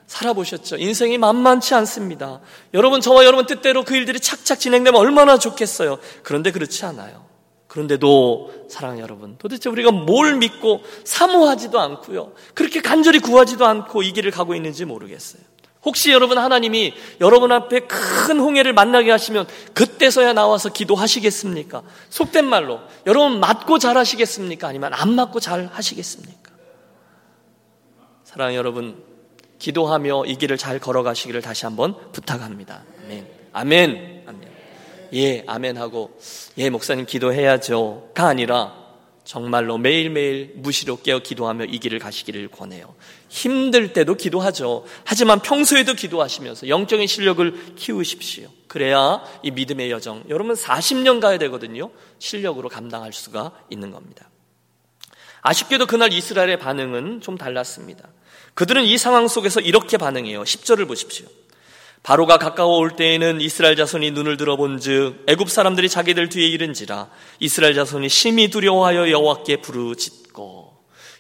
살아보셨죠? 0.08 0.78
인생이 0.78 1.18
만만치 1.18 1.74
않습니다. 1.76 2.42
여러분, 2.74 3.00
저와 3.00 3.26
여러분 3.26 3.46
뜻대로 3.46 3.84
그 3.84 3.96
일들이 3.96 4.20
착착 4.20 4.60
진행되면 4.60 5.00
얼마나 5.00 5.38
좋겠어요. 5.38 6.00
그런데 6.24 6.52
그렇지 6.52 6.86
않아요. 6.86 7.26
그런데도 7.68 8.68
사랑하는 8.70 9.02
여러분, 9.02 9.38
도대체 9.38 9.70
우리가 9.70 9.92
뭘 9.92 10.36
믿고 10.36 10.82
사모하지도 11.06 11.80
않고요. 11.80 12.34
그렇게 12.54 12.82
간절히 12.82 13.20
구하지도 13.20 13.66
않고 13.66 14.04
이 14.04 14.12
길을 14.12 14.32
가고 14.32 14.56
있는지 14.56 14.84
모르겠어요. 14.84 15.42
혹시 15.84 16.12
여러분 16.12 16.38
하나님이 16.38 16.94
여러분 17.22 17.52
앞에 17.52 17.82
큰 17.82 18.40
홍해를 18.40 18.74
만나게 18.74 19.10
하시면 19.10 19.48
그때서야 19.74 20.34
나와서 20.34 20.70
기도하시겠습니까? 20.70 21.82
속된 22.10 22.46
말로 22.46 22.80
여러분 23.08 23.40
맞고 23.40 23.80
잘 23.80 23.98
하시겠습니까? 23.98 24.68
아니면 24.68 24.94
안 24.94 25.14
맞고 25.14 25.40
잘 25.40 25.70
하시겠습니까? 25.72 26.52
사랑하는 28.24 28.58
여러분 28.58 29.04
기도하며 29.58 30.26
이 30.26 30.36
길을 30.36 30.58
잘 30.58 30.80
걸어가시기를 30.80 31.42
다시 31.42 31.66
한번 31.66 31.96
부탁합니다. 32.12 32.84
아멘. 33.04 33.28
아멘. 33.54 34.24
아멘. 34.28 34.52
예, 35.14 35.44
아멘 35.48 35.78
하고 35.78 36.18
예, 36.58 36.70
목사님 36.70 37.06
기도해야죠가 37.06 38.28
아니라 38.28 38.81
정말로 39.32 39.78
매일매일 39.78 40.52
무시로 40.56 41.02
깨어 41.02 41.20
기도하며 41.20 41.64
이 41.64 41.80
길을 41.80 42.00
가시기를 42.00 42.50
권해요. 42.50 42.94
힘들 43.30 43.94
때도 43.94 44.16
기도하죠. 44.16 44.84
하지만 45.06 45.40
평소에도 45.40 45.94
기도하시면서 45.94 46.68
영적인 46.68 47.08
실력을 47.08 47.76
키우십시오. 47.78 48.50
그래야 48.68 49.24
이 49.42 49.52
믿음의 49.52 49.90
여정, 49.90 50.26
여러분 50.28 50.54
40년 50.54 51.22
가야 51.22 51.38
되거든요. 51.38 51.92
실력으로 52.20 52.68
감당할 52.68 53.14
수가 53.14 53.54
있는 53.70 53.92
겁니다. 53.92 54.30
아쉽게도 55.44 55.86
그날 55.86 56.12
이스라엘의 56.12 56.60
반응은 56.60 57.22
좀 57.22 57.38
달랐습니다. 57.38 58.10
그들은 58.54 58.84
이 58.84 58.98
상황 58.98 59.30
속에서 59.30 59.62
이렇게 59.62 59.96
반응해요. 59.96 60.44
10절을 60.44 60.90
보십시오. 60.90 61.26
바로가 62.04 62.38
가까워 62.38 62.78
올 62.78 62.96
때에는 62.96 63.42
이스라엘 63.42 63.76
자손이 63.76 64.12
눈을 64.12 64.38
들어본즉 64.38 65.26
애굽 65.28 65.50
사람들이 65.50 65.88
자기들 65.88 66.30
뒤에 66.30 66.48
이른지라 66.48 67.10
이스라엘 67.40 67.76
자손이 67.76 68.10
심히 68.10 68.50
두려워하여 68.50 69.12
여호와께 69.12 69.58
부르짖고 69.58 70.72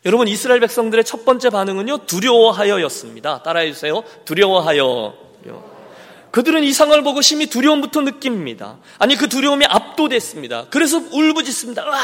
여러분 0.05 0.27
이스라엘 0.27 0.59
백성들의 0.59 1.05
첫 1.05 1.25
번째 1.25 1.51
반응은요 1.51 2.05
두려워하여였습니다. 2.07 3.43
따라해 3.43 3.71
주세요. 3.71 4.03
두려워하여. 4.25 5.13
그들은 6.31 6.63
이 6.63 6.71
상을 6.71 6.99
보고 7.03 7.21
심히 7.21 7.47
두려움부터 7.47 8.01
느낍니다. 8.01 8.79
아니 8.97 9.15
그 9.15 9.29
두려움이 9.29 9.65
압도됐습니다. 9.65 10.67
그래서 10.69 10.97
울부짖습니다. 10.97 11.85
와! 11.85 11.99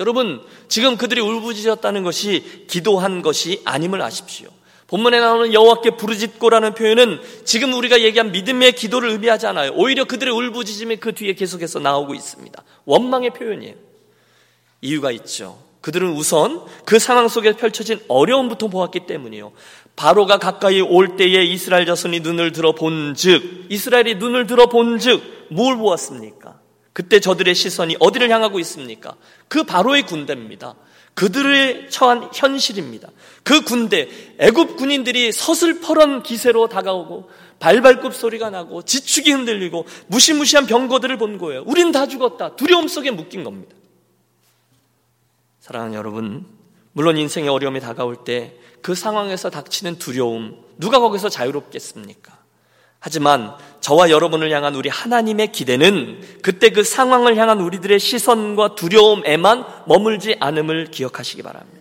여러분 0.00 0.40
지금 0.68 0.96
그들이 0.96 1.20
울부짖었다는 1.20 2.04
것이 2.04 2.64
기도한 2.68 3.20
것이 3.20 3.60
아님을 3.64 4.00
아십시오. 4.00 4.48
본문에 4.88 5.20
나오는 5.20 5.52
여호와께 5.52 5.90
부르짖고라는 5.92 6.74
표현은 6.74 7.20
지금 7.44 7.74
우리가 7.74 8.00
얘기한 8.00 8.32
믿음의 8.32 8.72
기도를 8.72 9.10
의미하지 9.10 9.46
않아요. 9.46 9.72
오히려 9.74 10.04
그들의 10.04 10.32
울부짖음이 10.32 10.96
그 10.96 11.14
뒤에 11.14 11.34
계속해서 11.34 11.78
나오고 11.78 12.14
있습니다. 12.14 12.64
원망의 12.86 13.30
표현이에요. 13.30 13.74
이유가 14.80 15.10
있죠. 15.12 15.58
그들은 15.82 16.10
우선 16.12 16.62
그 16.86 16.98
상황 16.98 17.28
속에 17.28 17.52
펼쳐진 17.52 18.00
어려움부터 18.08 18.68
보았기 18.68 19.00
때문이요. 19.06 19.52
바로가 19.94 20.38
가까이 20.38 20.80
올 20.80 21.16
때에 21.16 21.44
이스라엘 21.44 21.84
자손이 21.84 22.20
눈을 22.20 22.52
들어 22.52 22.72
본즉 22.72 23.66
이스라엘이 23.68 24.14
눈을 24.14 24.46
들어 24.46 24.66
본즉 24.66 25.48
뭘 25.50 25.76
보았습니까? 25.76 26.60
그때 26.94 27.20
저들의 27.20 27.54
시선이 27.54 27.96
어디를 28.00 28.30
향하고 28.30 28.58
있습니까? 28.60 29.16
그 29.48 29.64
바로의 29.64 30.02
군대입니다. 30.02 30.74
그들의 31.18 31.90
처한 31.90 32.30
현실입니다. 32.32 33.08
그 33.42 33.62
군대, 33.62 34.08
애굽 34.38 34.76
군인들이 34.76 35.32
서슬퍼런 35.32 36.22
기세로 36.22 36.68
다가오고 36.68 37.28
발발굽 37.58 38.14
소리가 38.14 38.50
나고 38.50 38.82
지축이 38.82 39.32
흔들리고 39.32 39.84
무시무시한 40.06 40.66
병거들을 40.66 41.18
본 41.18 41.38
거예요. 41.38 41.64
우린 41.66 41.90
다 41.90 42.06
죽었다. 42.06 42.54
두려움 42.54 42.86
속에 42.86 43.10
묶인 43.10 43.42
겁니다. 43.42 43.74
사랑하는 45.58 45.94
여러분, 45.94 46.46
물론 46.92 47.16
인생의 47.16 47.48
어려움이 47.48 47.80
다가올 47.80 48.24
때 48.24 48.68
그 48.82 48.94
상황에서 48.94 49.50
닥치는 49.50 49.98
두려움, 49.98 50.62
누가 50.76 50.98
거기서 50.98 51.28
자유롭겠습니까? 51.28 52.37
하지만 53.00 53.54
저와 53.80 54.10
여러분을 54.10 54.50
향한 54.50 54.74
우리 54.74 54.88
하나님의 54.88 55.52
기대는 55.52 56.20
그때 56.42 56.70
그 56.70 56.82
상황을 56.82 57.36
향한 57.36 57.60
우리들의 57.60 57.98
시선과 57.98 58.74
두려움에만 58.74 59.64
머물지 59.86 60.36
않음을 60.40 60.90
기억하시기 60.90 61.42
바랍니다. 61.42 61.78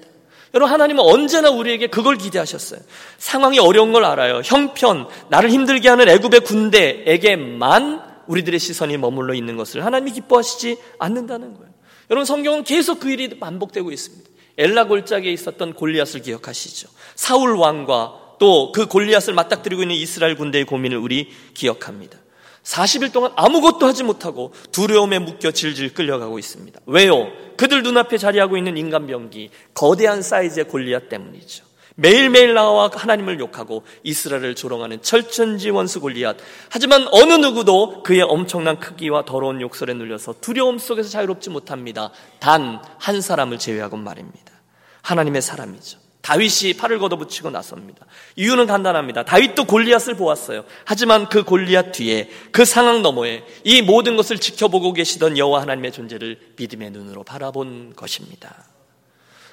여러분 0.53 0.71
하나님은 0.73 1.03
언제나 1.03 1.49
우리에게 1.49 1.87
그걸 1.87 2.17
기대하셨어요. 2.17 2.79
상황이 3.17 3.59
어려운 3.59 3.91
걸 3.91 4.05
알아요. 4.05 4.41
형편, 4.43 5.07
나를 5.29 5.49
힘들게 5.49 5.89
하는 5.89 6.07
애굽의 6.07 6.41
군대에게만 6.41 8.01
우리들의 8.27 8.59
시선이 8.59 8.97
머물러 8.97 9.33
있는 9.33 9.57
것을 9.57 9.85
하나님이 9.85 10.11
기뻐하시지 10.13 10.77
않는다는 10.99 11.55
거예요. 11.55 11.67
여러분 12.09 12.25
성경은 12.25 12.63
계속 12.63 12.99
그 12.99 13.09
일이 13.09 13.39
반복되고 13.39 13.91
있습니다. 13.91 14.29
엘라 14.57 14.85
골짜기에 14.85 15.31
있었던 15.31 15.73
골리앗을 15.73 16.21
기억하시죠. 16.21 16.89
사울 17.15 17.55
왕과 17.55 18.26
또 18.39 18.71
그 18.71 18.85
골리앗을 18.87 19.33
맞닥뜨리고 19.33 19.81
있는 19.81 19.95
이스라엘 19.95 20.35
군대의 20.35 20.65
고민을 20.65 20.97
우리 20.97 21.29
기억합니다. 21.53 22.17
40일 22.63 23.13
동안 23.13 23.31
아무것도 23.35 23.85
하지 23.85 24.03
못하고 24.03 24.51
두려움에 24.71 25.19
묶여 25.19 25.51
질질 25.51 25.93
끌려가고 25.93 26.37
있습니다. 26.37 26.81
왜요? 26.85 27.27
그들 27.55 27.81
눈앞에 27.81 28.17
자리하고 28.17 28.57
있는 28.57 28.75
인간병기, 28.77 29.49
거대한 29.73 30.21
사이즈의 30.21 30.67
골리앗 30.67 31.07
때문이죠. 31.09 31.65
매일매일 31.99 32.53
나와 32.53 32.91
하나님을 32.93 33.39
욕하고 33.39 33.83
이스라엘을 34.03 34.53
조롱하는 34.53 35.01
철천지 35.01 35.71
원수 35.71 35.99
골리앗. 35.99 36.37
하지만 36.69 37.07
어느 37.11 37.33
누구도 37.33 38.03
그의 38.03 38.21
엄청난 38.21 38.79
크기와 38.79 39.25
더러운 39.25 39.61
욕설에 39.61 39.93
눌려서 39.93 40.35
두려움 40.41 40.77
속에서 40.77 41.09
자유롭지 41.09 41.49
못합니다. 41.49 42.11
단 42.39 42.81
한 42.99 43.21
사람을 43.21 43.57
제외하고 43.57 43.97
말입니다. 43.97 44.51
하나님의 45.01 45.41
사람이죠. 45.41 45.97
다윗이 46.27 46.73
팔을 46.77 46.99
걷어붙이고 46.99 47.51
나섭니다. 47.51 48.05
이유는 48.35 48.67
간단합니다. 48.67 49.23
다윗도 49.23 49.63
골리앗을 49.63 50.15
보았어요. 50.15 50.65
하지만 50.83 51.29
그 51.29 51.43
골리앗 51.43 51.93
뒤에 51.93 52.29
그 52.51 52.65
상황 52.65 53.01
너머에 53.01 53.45
이 53.63 53.81
모든 53.81 54.17
것을 54.17 54.37
지켜보고 54.37 54.91
계시던 54.91 55.37
여호와 55.37 55.61
하나님의 55.61 55.93
존재를 55.93 56.37
믿음의 56.57 56.91
눈으로 56.91 57.23
바라본 57.23 57.93
것입니다. 57.95 58.65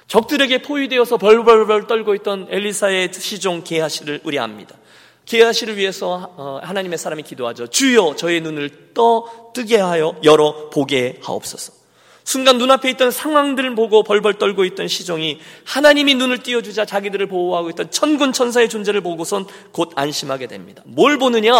적들에게 0.07 0.63
포위되어서 0.63 1.15
벌벌벌 1.15 1.87
떨고 1.87 2.13
있던 2.15 2.47
엘리사의 2.49 3.11
시종 3.13 3.63
게하시를 3.63 4.19
의뢰합니다. 4.25 4.75
게하시를 5.23 5.77
위해서 5.77 6.33
어, 6.35 6.59
하나님의 6.61 6.97
사람이 6.97 7.23
기도하죠. 7.23 7.67
주여 7.67 8.17
저의 8.17 8.41
눈을 8.41 8.91
떠 8.93 9.51
뜨게 9.53 9.77
하여 9.77 10.19
열어 10.25 10.69
보게 10.71 11.21
하옵소서. 11.23 11.84
순간 12.25 12.57
눈앞에 12.57 12.89
있던 12.89 13.11
상황들을 13.11 13.75
보고 13.75 14.01
벌벌 14.03 14.33
떨고 14.33 14.65
있던 14.65 14.87
시종이 14.87 15.39
하나님이 15.63 16.15
눈을 16.15 16.39
띄워주자 16.39 16.83
자기들을 16.85 17.27
보호하고 17.27 17.69
있던 17.69 17.91
천군 17.91 18.33
천사의 18.33 18.67
존재를 18.67 19.01
보고선 19.01 19.45
곧 19.71 19.91
안심하게 19.95 20.47
됩니다. 20.47 20.81
뭘 20.85 21.19
보느냐? 21.19 21.53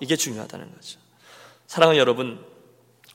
이게 0.00 0.16
중요하다는 0.16 0.74
거죠. 0.74 0.98
사랑하는 1.68 2.00
여러분, 2.00 2.44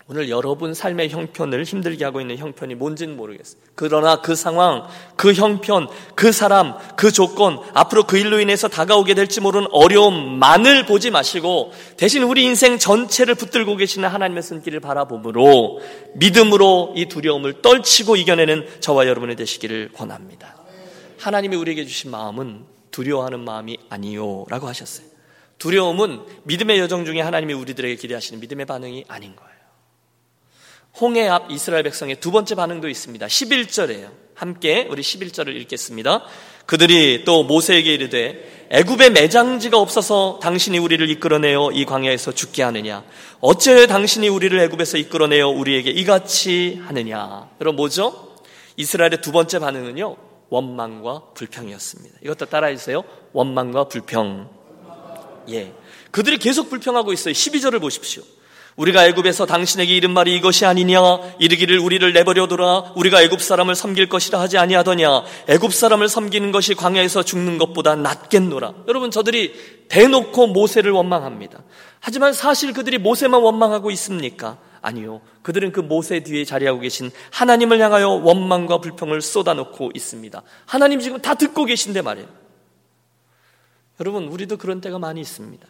오늘 0.07 0.29
여러분 0.29 0.75
삶의 0.75 1.09
형편을 1.09 1.63
힘들게 1.63 2.05
하고 2.05 2.21
있는 2.21 2.38
형편이 2.38 2.75
뭔지는 2.75 3.17
모르겠어요. 3.17 3.59
그러나 3.74 4.21
그 4.21 4.35
상황, 4.35 4.88
그 5.15 5.33
형편, 5.33 5.88
그 6.13 6.31
사람, 6.31 6.77
그 6.95 7.12
조건, 7.12 7.59
앞으로 7.74 8.03
그 8.03 8.19
일로 8.19 8.39
인해서 8.39 8.67
다가오게 8.67 9.15
될지 9.15 9.41
모르는 9.41 9.67
어려움만을 9.71 10.85
보지 10.85 11.09
마시고 11.09 11.74
대신 11.97 12.21
우리 12.21 12.43
인생 12.43 12.77
전체를 12.77 13.33
붙들고 13.33 13.77
계시는 13.77 14.07
하나님의 14.07 14.43
손길을 14.43 14.79
바라봄으로 14.79 15.81
믿음으로 16.13 16.93
이 16.95 17.07
두려움을 17.07 17.63
떨치고 17.63 18.15
이겨내는 18.15 18.81
저와 18.81 19.07
여러분이 19.07 19.35
되시기를 19.35 19.89
권합니다. 19.93 20.55
하나님이 21.17 21.55
우리에게 21.55 21.83
주신 21.83 22.12
마음은 22.12 22.65
두려워하는 22.91 23.39
마음이 23.39 23.79
아니요 23.89 24.45
라고 24.50 24.67
하셨어요. 24.67 25.07
두려움은 25.57 26.21
믿음의 26.43 26.77
여정 26.77 27.05
중에 27.05 27.21
하나님이 27.21 27.53
우리들에게 27.53 27.95
기대하시는 27.95 28.39
믿음의 28.39 28.67
반응이 28.67 29.05
아닌 29.07 29.35
거예요. 29.35 29.54
홍해 30.99 31.27
앞 31.27 31.51
이스라엘 31.51 31.83
백성의 31.83 32.17
두 32.21 32.31
번째 32.31 32.55
반응도 32.55 32.87
있습니다. 32.87 33.25
11절에요. 33.27 34.11
함께 34.33 34.87
우리 34.89 35.01
11절을 35.01 35.49
읽겠습니다. 35.61 36.23
그들이 36.65 37.23
또 37.25 37.43
모세에게 37.43 37.93
이르되 37.93 38.67
애굽에 38.69 39.09
매장지가 39.09 39.77
없어서 39.77 40.39
당신이 40.41 40.79
우리를 40.79 41.07
이끌어내어 41.09 41.71
이 41.71 41.85
광야에서 41.85 42.31
죽게 42.31 42.63
하느냐 42.63 43.03
어째 43.39 43.85
당신이 43.87 44.27
우리를 44.29 44.57
애굽에서 44.59 44.97
이끌어내어 44.97 45.49
우리에게 45.49 45.91
이같이 45.91 46.81
하느냐 46.85 47.49
여러분 47.61 47.75
뭐죠? 47.75 48.35
이스라엘의 48.77 49.21
두 49.21 49.31
번째 49.31 49.59
반응은요 49.59 50.15
원망과 50.49 51.33
불평이었습니다. 51.33 52.19
이것도 52.23 52.45
따라해 52.45 52.75
주세요. 52.77 53.03
원망과 53.33 53.87
불평. 53.89 54.49
예. 55.49 55.73
그들이 56.11 56.37
계속 56.37 56.69
불평하고 56.69 57.11
있어요. 57.13 57.33
12절을 57.33 57.81
보십시오. 57.81 58.23
우리가 58.75 59.05
애굽에서 59.08 59.46
당신에게 59.46 59.96
이른 59.96 60.12
말이 60.12 60.36
이것이 60.36 60.65
아니냐? 60.65 61.00
이르기를 61.39 61.79
우리를 61.79 62.12
내버려 62.12 62.48
두라. 62.48 62.91
우리가 62.96 63.22
애굽 63.22 63.41
사람을 63.41 63.74
섬길 63.74 64.10
것이라 64.10 64.39
하지 64.39 64.58
아니하더냐? 64.58 65.24
애굽 65.48 65.74
사람을 65.74 66.10
섬기는 66.10 66.51
것이 66.51 66.75
광야에서 66.75 67.24
죽는 67.24 67.58
것보다 67.58 67.96
낫겠노라. 67.96 68.74
여러분 68.89 69.12
저들이 69.12 69.53
대놓고 69.88 70.48
모세를 70.48 70.91
원망합니다. 70.91 71.63
하지만 72.01 72.34
사실 72.34 72.74
그들이 72.74 72.98
모세만 72.98 73.41
원망하고 73.41 73.91
있습니까? 73.91 74.58
아니요. 74.82 75.22
그들은 75.41 75.72
그 75.72 75.79
모세 75.79 76.20
뒤에 76.20 76.44
자리하고 76.44 76.82
계신 76.82 77.12
하나님을 77.32 77.79
향하여 77.79 78.10
원망과 78.10 78.79
불평을 78.79 79.22
쏟아놓고 79.22 79.91
있습니다. 79.94 80.41
하나님 80.65 81.00
지금 81.00 81.22
다 81.22 81.34
듣고 81.34 81.63
계신데 81.63 82.01
말이에요. 82.01 82.27
여러분 84.01 84.27
우리도 84.27 84.58
그런 84.58 84.82
때가 84.82 85.00
많이 85.00 85.22
있습니다. 85.22 85.65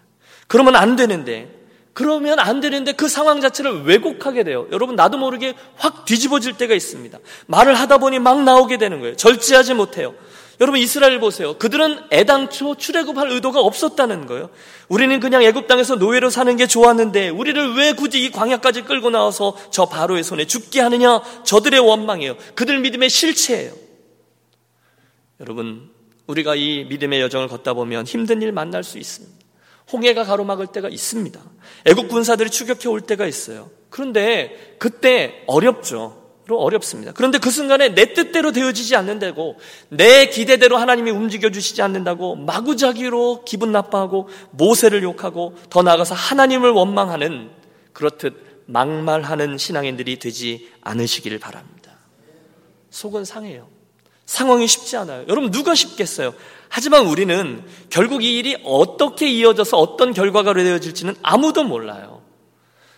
그러면 0.47 0.75
안 0.75 0.95
되는데 0.95 1.64
그러면 1.95 2.39
안 2.39 2.59
되는데 2.59 2.91
그 2.91 3.07
상황 3.07 3.39
자체를 3.39 3.83
왜곡하게 3.83 4.43
돼요. 4.43 4.67
여러분 4.73 4.97
나도 4.97 5.17
모르게 5.17 5.53
확 5.77 6.03
뒤집어질 6.03 6.57
때가 6.57 6.75
있습니다. 6.75 7.17
말을 7.47 7.73
하다 7.73 7.99
보니 7.99 8.19
막 8.19 8.43
나오게 8.43 8.77
되는 8.77 8.99
거예요. 8.99 9.15
절제하지 9.15 9.75
못해요. 9.75 10.13
여러분 10.59 10.81
이스라엘 10.81 11.21
보세요. 11.21 11.57
그들은 11.57 12.07
애당초 12.11 12.75
출애굽할 12.75 13.31
의도가 13.31 13.61
없었다는 13.61 14.25
거예요. 14.25 14.49
우리는 14.89 15.17
그냥 15.21 15.41
애굽 15.43 15.67
땅에서 15.67 15.95
노예로 15.95 16.29
사는 16.29 16.53
게 16.57 16.67
좋았는데 16.67 17.29
우리를 17.29 17.77
왜 17.77 17.93
굳이 17.93 18.25
이 18.25 18.29
광야까지 18.29 18.81
끌고 18.81 19.09
나와서 19.09 19.55
저 19.71 19.85
바로의 19.85 20.25
손에 20.25 20.45
죽게 20.45 20.81
하느냐? 20.81 21.21
저들의 21.45 21.79
원망이에요. 21.79 22.35
그들 22.55 22.81
믿음의 22.81 23.09
실체예요. 23.09 23.71
여러분 25.39 25.89
우리가 26.27 26.55
이 26.55 26.83
믿음의 26.89 27.21
여정을 27.21 27.47
걷다 27.47 27.73
보면 27.73 28.05
힘든 28.05 28.41
일 28.41 28.51
만날 28.51 28.83
수 28.83 28.97
있습니다. 28.97 29.44
홍해가 29.91 30.23
가로막을 30.23 30.67
때가 30.67 30.89
있습니다. 30.89 31.39
애국 31.85 32.09
군사들이 32.09 32.49
추격해 32.49 32.87
올 32.87 33.01
때가 33.01 33.27
있어요. 33.27 33.69
그런데 33.89 34.75
그때 34.79 35.43
어렵죠. 35.47 36.23
어렵습니다. 36.47 37.11
그런데 37.15 37.39
그 37.39 37.49
순간에 37.49 37.89
내 37.89 38.13
뜻대로 38.13 38.51
되어지지 38.51 38.95
않는다고 38.95 39.57
내 39.89 40.27
기대대로 40.27 40.77
하나님이 40.77 41.09
움직여 41.09 41.49
주시지 41.49 41.81
않는다고 41.81 42.35
마구자기로 42.35 43.45
기분 43.45 43.71
나빠하고 43.71 44.29
모세를 44.51 45.01
욕하고 45.01 45.55
더 45.71 45.81
나아가서 45.81 46.13
하나님을 46.13 46.69
원망하는 46.69 47.49
그렇듯 47.93 48.65
막말하는 48.67 49.57
신앙인들이 49.57 50.19
되지 50.19 50.69
않으시기를 50.81 51.39
바랍니다. 51.39 51.97
속은 52.91 53.25
상해요. 53.25 53.67
상황이 54.25 54.67
쉽지 54.67 54.97
않아요. 54.97 55.25
여러분 55.27 55.51
누가 55.51 55.75
쉽겠어요? 55.75 56.33
하지만 56.75 57.05
우리는 57.05 57.63
결국 57.89 58.21
이 58.21 58.37
일이 58.37 58.57
어떻게 58.65 59.29
이어져서 59.29 59.77
어떤 59.77 60.11
결과가 60.11 60.53
되어질지는 60.53 61.15
아무도 61.21 61.63
몰라요. 61.63 62.21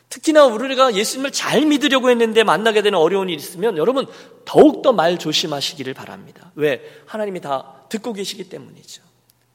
특히나 0.10 0.46
우리가 0.46 0.96
예수님을 0.96 1.32
잘 1.32 1.64
믿으려고 1.64 2.10
했는데 2.10 2.44
만나게 2.44 2.82
되는 2.82 2.98
어려운 2.98 3.30
일이 3.30 3.38
있으면 3.38 3.78
여러분 3.78 4.08
더욱더 4.46 4.94
말 4.94 5.20
조심하시기를 5.20 5.94
바랍니다. 5.94 6.52
왜? 6.56 6.82
하나님이 7.06 7.40
다 7.40 7.84
듣고 7.90 8.14
계시기 8.14 8.50
때문이죠. 8.50 9.04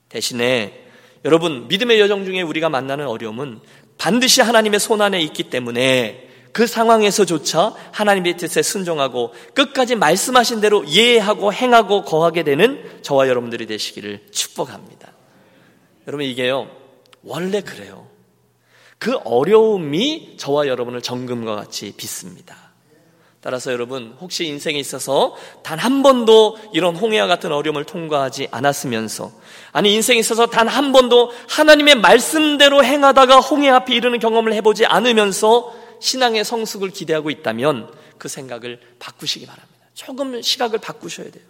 대신에 0.09 0.87
여러분 1.25 1.67
믿음의 1.67 1.99
여정 1.99 2.25
중에 2.25 2.43
우리가 2.43 2.69
만나는 2.69 3.09
어려움은 3.09 3.59
반드시 3.99 4.41
하나님의 4.41 4.79
손안에 4.79 5.21
있기 5.21 5.51
때문에 5.51 6.29
그 6.53 6.67
상황에서조차 6.67 7.75
하나님의 7.93 8.37
뜻에 8.37 8.63
순종하고 8.63 9.33
끝까지 9.55 9.95
말씀하신 9.97 10.61
대로 10.61 10.85
이해하고 10.85 11.53
행하고 11.53 12.05
거하게 12.05 12.43
되는 12.43 12.83
저와 13.03 13.29
여러분들이 13.29 13.67
되시기를 13.67 14.27
축복합니다. 14.31 15.13
여러분 16.07 16.27
이게요 16.27 16.69
원래 17.23 17.61
그래요. 17.61 18.07
그 18.99 19.17
어려움이 19.25 20.35
저와 20.37 20.67
여러분을 20.69 21.03
정금과 21.03 21.57
같이 21.57 21.93
빚습니다. 21.97 22.57
따라서 23.41 23.73
여러분 23.73 24.17
혹시 24.21 24.47
인생에 24.47 24.79
있어서 24.79 25.35
단 25.65 25.81
한 25.81 26.05
번도 26.05 26.59
이런 26.73 26.95
홍해와 26.95 27.27
같은 27.27 27.51
어려움을 27.51 27.85
통과하지 27.85 28.49
않았으면서 28.53 29.33
아니 29.73 29.95
인생에 29.95 30.21
있어서 30.21 30.47
단 30.47 30.69
한 30.69 30.93
번도 30.93 31.33
하나님의 31.49 31.97
말씀대로 31.97 32.85
행하다가 32.85 33.41
홍해 33.41 33.69
앞에 33.71 33.97
이르는 33.97 34.21
경험을 34.21 34.53
해보지 34.55 34.87
않으면서 34.87 35.75
신앙의 36.03 36.45
성숙을 36.45 36.91
기대하고 36.91 37.31
있다면 37.31 37.91
그 38.19 38.29
생각을 38.29 38.81
바꾸시기 38.99 39.47
바랍니다. 39.47 39.87
조금 39.95 40.43
시각을 40.43 40.81
바꾸셔야 40.81 41.31
돼요. 41.31 41.45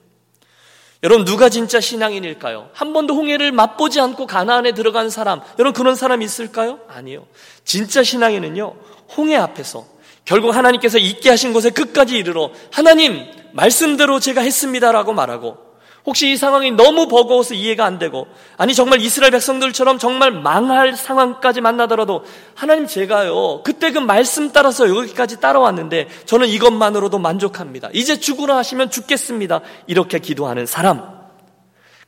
여러분 1.03 1.25
누가 1.25 1.49
진짜 1.49 1.81
신앙인일까요? 1.81 2.71
한 2.73 2.93
번도 2.93 3.15
홍해를 3.15 3.51
맛보지 3.51 3.99
않고 3.99 4.27
가나안에 4.27 4.73
들어간 4.73 5.11
사람, 5.11 5.41
여러분 5.59 5.73
그런 5.73 5.97
사람 5.97 6.23
있을까요? 6.23 6.79
아니요. 6.87 7.27
진짜 7.65 8.05
신앙인은요. 8.05 8.77
홍해 9.17 9.37
앞에서 9.37 9.87
결국 10.25 10.55
하나님께서 10.55 10.99
있게 10.99 11.31
하신 11.31 11.53
곳에 11.53 11.71
끝까지 11.71 12.17
이르러 12.17 12.53
하나님 12.71 13.27
말씀대로 13.53 14.21
제가 14.21 14.43
했습니다라고 14.43 15.13
말하고 15.13 15.72
혹시 16.05 16.33
이 16.33 16.37
상황이 16.37 16.73
너무 16.73 17.07
버거워서 17.07 17.55
이해가 17.55 17.85
안 17.85 17.99
되고 17.99 18.27
아니 18.57 18.75
정말 18.75 19.01
이스라엘 19.01 19.31
백성들처럼 19.31 19.99
정말 19.99 20.33
망할 20.33 20.97
상황까지 20.97 21.61
만나더라도 21.61 22.25
하나님 22.55 22.87
제가요 22.87 23.63
그때 23.63 23.93
그 23.93 23.99
말씀 24.01 24.51
따라서 24.53 24.89
여기까지 24.89 25.41
따라왔는데 25.41 26.09
저는 26.27 26.49
이것만으로도 26.49 27.19
만족합니다. 27.19 27.89
이제 27.93 28.19
죽으라 28.19 28.57
하시면 28.57 28.91
죽겠습니다. 28.91 29.61
이렇게 29.87 30.19
기도하는 30.19 30.67
사람 30.67 31.23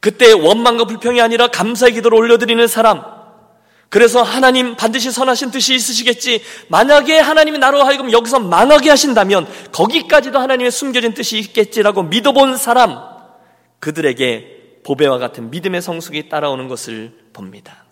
그때 0.00 0.32
원망과 0.32 0.84
불평이 0.84 1.20
아니라 1.20 1.46
감사의 1.46 1.92
기도를 1.92 2.18
올려드리는 2.18 2.66
사람 2.66 3.02
그래서 3.90 4.24
하나님 4.24 4.74
반드시 4.74 5.12
선하신 5.12 5.52
뜻이 5.52 5.72
있으시겠지. 5.72 6.42
만약에 6.66 7.20
하나님이 7.20 7.58
나로 7.58 7.84
하여금 7.84 8.10
여기서 8.10 8.40
망하게 8.40 8.90
하신다면 8.90 9.46
거기까지도 9.70 10.40
하나님의 10.40 10.72
숨겨진 10.72 11.14
뜻이 11.14 11.38
있겠지라고 11.38 12.02
믿어본 12.02 12.56
사람 12.56 13.13
그들에게 13.84 14.80
보배와 14.82 15.18
같은 15.18 15.50
믿음의 15.50 15.82
성숙이 15.82 16.30
따라오는 16.30 16.68
것을 16.68 17.12
봅니다. 17.34 17.84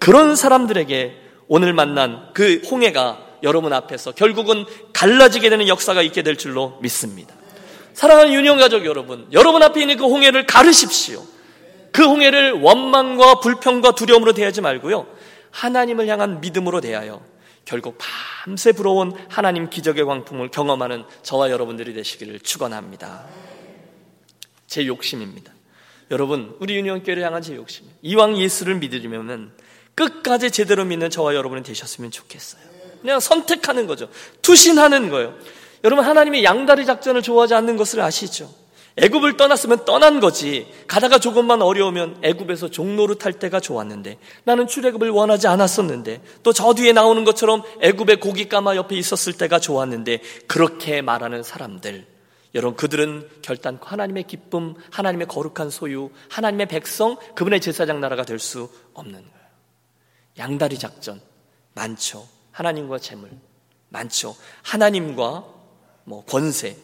그런 0.00 0.34
사람들에게 0.34 1.16
오늘 1.46 1.72
만난 1.72 2.30
그 2.34 2.60
홍해가 2.68 3.38
여러분 3.44 3.72
앞에서 3.72 4.10
결국은 4.10 4.64
갈라지게 4.92 5.48
되는 5.48 5.68
역사가 5.68 6.02
있게 6.02 6.24
될 6.24 6.36
줄로 6.36 6.78
믿습니다. 6.82 7.32
사랑하는 7.94 8.32
유년 8.32 8.58
가족 8.58 8.84
여러분, 8.84 9.28
여러분 9.30 9.62
앞에 9.62 9.80
있는 9.80 9.96
그 9.96 10.04
홍해를 10.04 10.46
가르십시오. 10.46 11.22
그 11.92 12.02
홍해를 12.02 12.60
원망과 12.60 13.38
불평과 13.38 13.92
두려움으로 13.92 14.32
대하지 14.32 14.60
말고요. 14.60 15.06
하나님을 15.52 16.08
향한 16.08 16.40
믿음으로 16.40 16.80
대하여 16.80 17.22
결국 17.64 17.98
밤새 17.98 18.72
불어온 18.72 19.12
하나님 19.28 19.70
기적의 19.70 20.04
광풍을 20.04 20.50
경험하는 20.50 21.04
저와 21.22 21.50
여러분들이 21.50 21.94
되시기를 21.94 22.40
축원합니다. 22.40 23.45
제 24.66 24.86
욕심입니다. 24.86 25.52
여러분, 26.10 26.56
우리 26.60 26.76
유니온교회를 26.76 27.22
향한 27.24 27.42
제 27.42 27.54
욕심. 27.56 27.84
이왕 28.02 28.38
예수를 28.38 28.76
믿으려면 28.76 29.52
끝까지 29.94 30.50
제대로 30.50 30.84
믿는 30.84 31.10
저와 31.10 31.34
여러분이 31.34 31.62
되셨으면 31.62 32.10
좋겠어요. 32.10 32.62
그냥 33.00 33.20
선택하는 33.20 33.86
거죠. 33.86 34.08
투신하는 34.42 35.10
거예요. 35.10 35.34
여러분 35.84 36.04
하나님이 36.04 36.44
양다리 36.44 36.86
작전을 36.86 37.22
좋아하지 37.22 37.54
않는 37.54 37.76
것을 37.76 38.00
아시죠? 38.00 38.52
애굽을 38.98 39.36
떠났으면 39.36 39.84
떠난 39.84 40.20
거지. 40.20 40.66
가다가 40.86 41.18
조금만 41.18 41.60
어려우면 41.60 42.18
애굽에서 42.22 42.70
종로를 42.70 43.16
탈 43.16 43.34
때가 43.34 43.60
좋았는데 43.60 44.18
나는 44.44 44.66
출애굽을 44.66 45.10
원하지 45.10 45.48
않았었는데 45.48 46.22
또 46.42 46.52
저 46.52 46.72
뒤에 46.72 46.92
나오는 46.92 47.22
것처럼 47.24 47.62
애굽의 47.82 48.20
고기 48.20 48.48
까마 48.48 48.74
옆에 48.76 48.96
있었을 48.96 49.34
때가 49.34 49.58
좋았는데 49.60 50.20
그렇게 50.46 51.02
말하는 51.02 51.42
사람들 51.42 52.06
여러분 52.56 52.74
그들은 52.74 53.28
결단코 53.42 53.86
하나님의 53.86 54.24
기쁨, 54.24 54.74
하나님의 54.90 55.28
거룩한 55.28 55.68
소유, 55.70 56.10
하나님의 56.30 56.66
백성, 56.66 57.16
그분의 57.34 57.60
제사장 57.60 58.00
나라가 58.00 58.24
될 58.24 58.38
수 58.38 58.70
없는 58.94 59.12
거예요. 59.20 59.46
양다리 60.38 60.78
작전 60.78 61.20
많죠. 61.74 62.26
하나님과 62.52 62.98
재물 62.98 63.30
많죠. 63.90 64.34
하나님과 64.62 65.44
뭐 66.04 66.24
권세, 66.24 66.76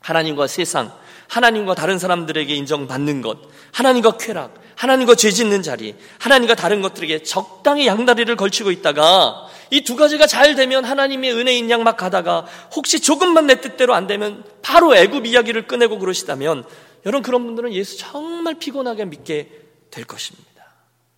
하나님과 0.00 0.48
세상, 0.48 0.92
하나님과 1.30 1.74
다른 1.76 1.98
사람들에게 1.98 2.52
인정받는 2.52 3.22
것, 3.22 3.38
하나님과 3.72 4.16
쾌락, 4.16 4.54
하나님과 4.74 5.14
죄 5.14 5.30
짓는 5.30 5.62
자리, 5.62 5.94
하나님과 6.18 6.56
다른 6.56 6.82
것들에게 6.82 7.22
적당히 7.22 7.86
양다리를 7.86 8.34
걸치고 8.34 8.70
있다가 8.72 9.46
이 9.70 9.82
두 9.82 9.94
가지가 9.94 10.26
잘 10.26 10.56
되면 10.56 10.84
하나님의 10.84 11.32
은혜인 11.32 11.70
양 11.70 11.84
막 11.84 11.96
가다가 11.96 12.46
혹시 12.74 13.00
조금만 13.00 13.46
내 13.46 13.60
뜻대로 13.60 13.94
안 13.94 14.08
되면 14.08 14.44
바로 14.60 14.96
애굽 14.96 15.24
이야기를 15.26 15.68
꺼내고 15.68 16.00
그러시다면 16.00 16.64
여러분 17.06 17.22
그런 17.22 17.46
분들은 17.46 17.72
예수 17.74 17.96
정말 17.96 18.54
피곤하게 18.58 19.04
믿게 19.04 19.50
될 19.92 20.04
것입니다. 20.04 20.50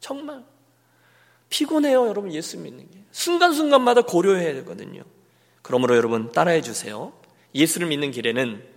정말 0.01 0.45
피곤해요, 1.49 2.07
여러분 2.09 2.33
예수 2.33 2.59
믿는 2.59 2.91
게. 2.91 2.99
순간순간마다 3.13 4.03
고려해야 4.03 4.53
되거든요. 4.55 5.03
그러므로 5.63 5.97
여러분 5.97 6.31
따라해 6.33 6.61
주세요. 6.61 7.13
예수를 7.55 7.89
믿는 7.89 8.11
길에는 8.11 8.72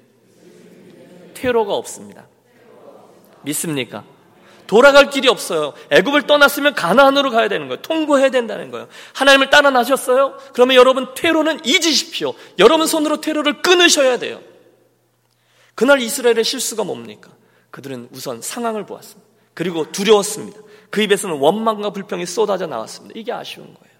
퇴로가 1.35 1.75
없습니다. 1.75 2.27
믿습니까? 3.43 4.03
돌아갈 4.65 5.11
길이 5.11 5.27
없어요. 5.27 5.73
애굽을 5.91 6.23
떠났으면 6.23 6.73
가나안으로 6.73 7.29
가야 7.29 7.47
되는 7.47 7.67
거예요. 7.67 7.83
통고해야 7.83 8.31
된다는 8.31 8.71
거예요. 8.71 8.87
하나님을 9.13 9.51
따라 9.51 9.69
나셨어요? 9.69 10.37
그러면 10.53 10.75
여러분 10.75 11.13
퇴로는 11.13 11.59
잊으십시오. 11.63 12.33
여러분 12.57 12.87
손으로 12.87 13.21
퇴로를 13.21 13.61
끊으셔야 13.61 14.17
돼요. 14.17 14.41
그날 15.75 16.01
이스라엘의 16.01 16.43
실수가 16.43 16.83
뭡니까? 16.83 17.29
그들은 17.69 18.09
우선 18.11 18.41
상황을 18.41 18.87
보았습니다. 18.87 19.29
그리고 19.53 19.91
두려웠습니다. 19.91 20.59
그 20.89 21.01
입에서는 21.01 21.37
원망과 21.37 21.91
불평이 21.91 22.25
쏟아져 22.25 22.65
나왔습니다. 22.65 23.19
이게 23.19 23.31
아쉬운 23.31 23.67
거예요. 23.67 23.95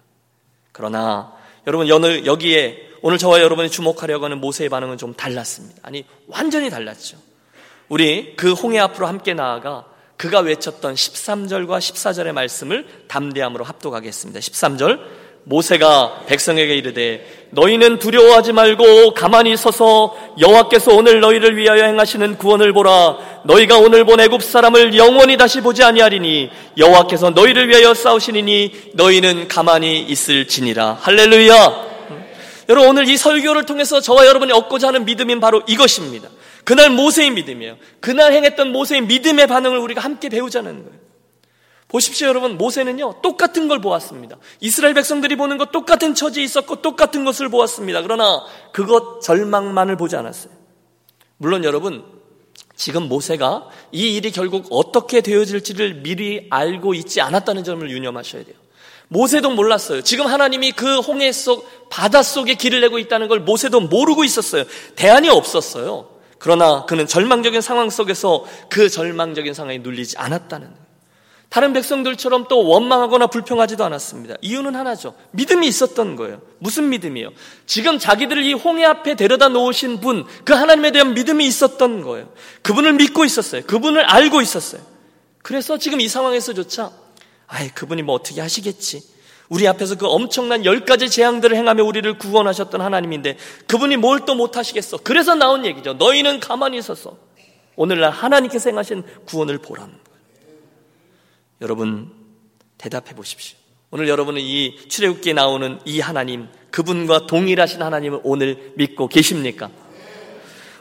그러나 0.72 1.32
여러분 1.66 1.88
여기에 1.88 2.85
오늘 3.02 3.18
저와 3.18 3.40
여러분이 3.40 3.70
주목하려고 3.70 4.24
하는 4.24 4.38
모세의 4.38 4.68
반응은 4.68 4.98
좀 4.98 5.14
달랐습니다. 5.14 5.80
아니 5.82 6.04
완전히 6.26 6.70
달랐죠. 6.70 7.16
우리 7.88 8.34
그 8.36 8.52
홍해 8.52 8.78
앞으로 8.78 9.06
함께 9.06 9.34
나아가 9.34 9.84
그가 10.16 10.40
외쳤던 10.40 10.94
13절과 10.94 11.78
14절의 11.78 12.32
말씀을 12.32 12.86
담대함으로 13.08 13.64
합독하겠습니다. 13.64 14.40
13절 14.40 14.98
모세가 15.44 16.24
백성에게 16.26 16.74
이르되 16.74 17.24
너희는 17.50 18.00
두려워하지 18.00 18.52
말고 18.52 19.14
가만히 19.14 19.56
서서 19.56 20.16
여호와께서 20.40 20.92
오늘 20.92 21.20
너희를 21.20 21.56
위하여 21.56 21.84
행하시는 21.84 22.36
구원을 22.36 22.72
보라 22.72 23.18
너희가 23.44 23.78
오늘 23.78 24.04
본 24.04 24.18
애굽 24.18 24.42
사람을 24.42 24.96
영원히 24.96 25.36
다시 25.36 25.60
보지 25.60 25.84
아니하리니 25.84 26.50
여호와께서 26.76 27.30
너희를 27.30 27.68
위하여 27.68 27.94
싸우시니 27.94 28.90
너희는 28.94 29.46
가만히 29.46 30.00
있을지니라 30.00 30.98
할렐루야 31.00 31.95
여러분 32.68 32.90
오늘 32.90 33.08
이 33.08 33.16
설교를 33.16 33.64
통해서 33.64 34.00
저와 34.00 34.26
여러분이 34.26 34.52
얻고자 34.52 34.88
하는 34.88 35.04
믿음인 35.04 35.40
바로 35.40 35.62
이것입니다 35.66 36.28
그날 36.64 36.90
모세의 36.90 37.30
믿음이에요 37.30 37.76
그날 38.00 38.32
행했던 38.32 38.72
모세의 38.72 39.02
믿음의 39.02 39.46
반응을 39.46 39.78
우리가 39.78 40.00
함께 40.00 40.28
배우자는 40.28 40.84
거예요 40.84 41.06
보십시오, 41.88 42.28
여러분. 42.28 42.58
모세는요, 42.58 43.20
똑같은 43.22 43.68
걸 43.68 43.80
보았습니다. 43.80 44.36
이스라엘 44.60 44.94
백성들이 44.94 45.36
보는 45.36 45.56
것 45.56 45.70
똑같은 45.70 46.14
처지에 46.14 46.42
있었고 46.42 46.82
똑같은 46.82 47.24
것을 47.24 47.48
보았습니다. 47.48 48.02
그러나 48.02 48.44
그것 48.72 49.20
절망만을 49.20 49.96
보지 49.96 50.16
않았어요. 50.16 50.52
물론 51.36 51.64
여러분, 51.64 52.04
지금 52.74 53.08
모세가 53.08 53.68
이 53.92 54.16
일이 54.16 54.32
결국 54.32 54.66
어떻게 54.70 55.20
되어질지를 55.20 56.02
미리 56.02 56.46
알고 56.50 56.94
있지 56.94 57.20
않았다는 57.20 57.64
점을 57.64 57.88
유념하셔야 57.88 58.44
돼요. 58.44 58.56
모세도 59.08 59.50
몰랐어요. 59.50 60.02
지금 60.02 60.26
하나님이 60.26 60.72
그 60.72 60.98
홍해 60.98 61.32
속, 61.32 61.88
바다 61.90 62.22
속에 62.22 62.54
길을 62.54 62.80
내고 62.80 62.98
있다는 62.98 63.28
걸 63.28 63.40
모세도 63.40 63.80
모르고 63.80 64.24
있었어요. 64.24 64.64
대안이 64.96 65.28
없었어요. 65.28 66.08
그러나 66.38 66.84
그는 66.86 67.06
절망적인 67.06 67.60
상황 67.60 67.90
속에서 67.90 68.44
그 68.68 68.88
절망적인 68.88 69.54
상황에 69.54 69.78
눌리지 69.78 70.18
않았다는 70.18 70.68
거예요. 70.68 70.86
다른 71.48 71.72
백성들처럼 71.72 72.48
또 72.48 72.66
원망하거나 72.66 73.28
불평하지도 73.28 73.84
않았습니다. 73.84 74.34
이유는 74.42 74.74
하나죠. 74.74 75.14
믿음이 75.30 75.66
있었던 75.68 76.16
거예요. 76.16 76.42
무슨 76.58 76.88
믿음이요? 76.90 77.30
지금 77.66 77.98
자기들을 77.98 78.42
이 78.42 78.52
홍해 78.52 78.84
앞에 78.84 79.14
데려다 79.14 79.48
놓으신 79.48 80.00
분, 80.00 80.26
그 80.44 80.52
하나님에 80.52 80.90
대한 80.90 81.14
믿음이 81.14 81.46
있었던 81.46 82.02
거예요. 82.02 82.28
그분을 82.62 82.94
믿고 82.94 83.24
있었어요. 83.24 83.62
그분을 83.62 84.04
알고 84.04 84.42
있었어요. 84.42 84.82
그래서 85.42 85.78
지금 85.78 86.00
이 86.00 86.08
상황에서조차, 86.08 86.90
아이, 87.48 87.68
그분이 87.68 88.02
뭐 88.02 88.14
어떻게 88.14 88.40
하시겠지. 88.40 89.02
우리 89.48 89.68
앞에서 89.68 89.94
그 89.96 90.06
엄청난 90.06 90.64
열 90.64 90.84
가지 90.84 91.08
재앙들을 91.08 91.56
행하며 91.56 91.84
우리를 91.84 92.18
구원하셨던 92.18 92.80
하나님인데 92.80 93.36
그분이 93.68 93.96
뭘 93.96 94.26
또 94.26 94.34
못하시겠어. 94.34 94.98
그래서 95.04 95.36
나온 95.36 95.64
얘기죠. 95.64 95.94
너희는 95.94 96.40
가만히 96.40 96.78
있어서 96.78 97.16
오늘날 97.76 98.10
하나님께서 98.10 98.70
행하신 98.70 99.04
구원을 99.26 99.58
보라는 99.58 99.94
여러분 101.60 102.10
대답해 102.76 103.14
보십시오. 103.14 103.56
오늘 103.92 104.08
여러분은 104.08 104.40
이 104.40 104.76
출애굽기에 104.88 105.32
나오는 105.34 105.78
이 105.84 106.00
하나님, 106.00 106.48
그분과 106.72 107.26
동일하신 107.28 107.82
하나님을 107.82 108.20
오늘 108.24 108.72
믿고 108.76 109.06
계십니까? 109.06 109.70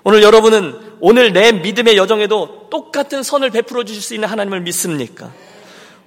오늘 0.03 0.23
여러분은 0.23 0.97
오늘 1.01 1.33
내 1.33 1.51
믿음의 1.51 1.97
여정에도 1.97 2.67
똑같은 2.71 3.21
선을 3.21 3.51
베풀어 3.51 3.83
주실 3.83 4.01
수 4.01 4.15
있는 4.15 4.27
하나님을 4.27 4.61
믿습니까? 4.61 5.31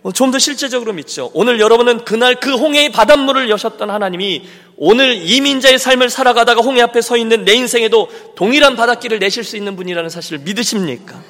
어, 0.02 0.12
좀더 0.12 0.38
실제적으로 0.38 0.92
믿죠. 0.92 1.30
오늘 1.34 1.58
여러분은 1.58 2.04
그날 2.04 2.36
그 2.36 2.54
홍해의 2.54 2.92
바닷물을 2.92 3.50
여셨던 3.50 3.90
하나님이 3.90 4.46
오늘 4.76 5.14
이민자의 5.28 5.78
삶을 5.78 6.08
살아가다가 6.08 6.60
홍해 6.60 6.80
앞에 6.82 7.00
서 7.00 7.16
있는 7.16 7.44
내 7.44 7.54
인생에도 7.54 8.08
동일한 8.36 8.76
바닷길을 8.76 9.18
내실 9.18 9.42
수 9.42 9.56
있는 9.56 9.74
분이라는 9.74 10.08
사실을 10.08 10.38
믿으십니까? 10.40 11.20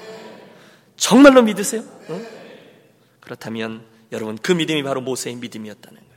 정말로 0.97 1.43
믿으세요? 1.43 1.83
응? 2.11 2.27
그렇다면 3.21 3.83
여러분 4.13 4.37
그 4.41 4.53
믿음이 4.53 4.83
바로 4.83 5.01
모세의 5.01 5.37
믿음이었다는 5.37 5.99
거예요. 5.99 6.09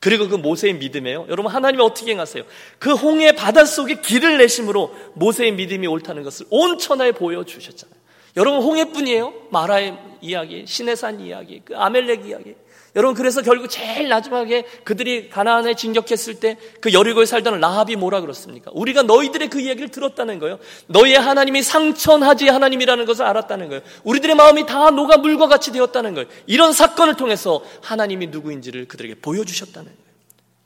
그리고 0.00 0.28
그 0.28 0.36
모세의 0.36 0.74
믿음에요. 0.74 1.26
여러분 1.28 1.52
하나님이 1.52 1.82
어떻게 1.82 2.12
행하세요? 2.12 2.44
그 2.78 2.94
홍해 2.94 3.32
바닷속에 3.32 4.00
길을 4.00 4.38
내심으로 4.38 4.94
모세의 5.14 5.52
믿음이 5.52 5.86
옳다는 5.86 6.22
것을 6.22 6.46
온 6.50 6.78
천하에 6.78 7.12
보여주셨잖아요. 7.12 7.97
여러분 8.38 8.62
홍해뿐이에요. 8.62 9.34
마라의 9.50 9.98
이야기, 10.20 10.64
시내산 10.66 11.20
이야기, 11.20 11.60
그 11.64 11.76
아멜렉 11.76 12.26
이야기. 12.26 12.54
여러분 12.96 13.14
그래서 13.14 13.42
결국 13.42 13.68
제일 13.68 14.08
마지막에 14.08 14.62
그들이 14.82 15.28
가나안에 15.28 15.74
진격했을 15.74 16.40
때 16.40 16.56
그 16.80 16.92
여리고에 16.92 17.26
살던 17.26 17.60
라합이 17.60 17.96
뭐라 17.96 18.20
그렇습니까? 18.20 18.70
우리가 18.74 19.02
너희들의 19.02 19.50
그 19.50 19.60
이야기를 19.60 19.90
들었다는 19.90 20.38
거예요. 20.38 20.58
너희의 20.86 21.18
하나님이 21.18 21.62
상천하지 21.62 22.48
하나님이라는 22.48 23.04
것을 23.04 23.24
알았다는 23.24 23.68
거예요. 23.68 23.82
우리들의 24.04 24.34
마음이 24.36 24.66
다 24.66 24.90
녹아 24.90 25.18
물과 25.18 25.48
같이 25.48 25.72
되었다는 25.72 26.14
거예요. 26.14 26.28
이런 26.46 26.72
사건을 26.72 27.16
통해서 27.16 27.62
하나님이 27.82 28.28
누구인지를 28.28 28.86
그들에게 28.88 29.16
보여주셨다는 29.16 29.84
거예요. 29.84 30.08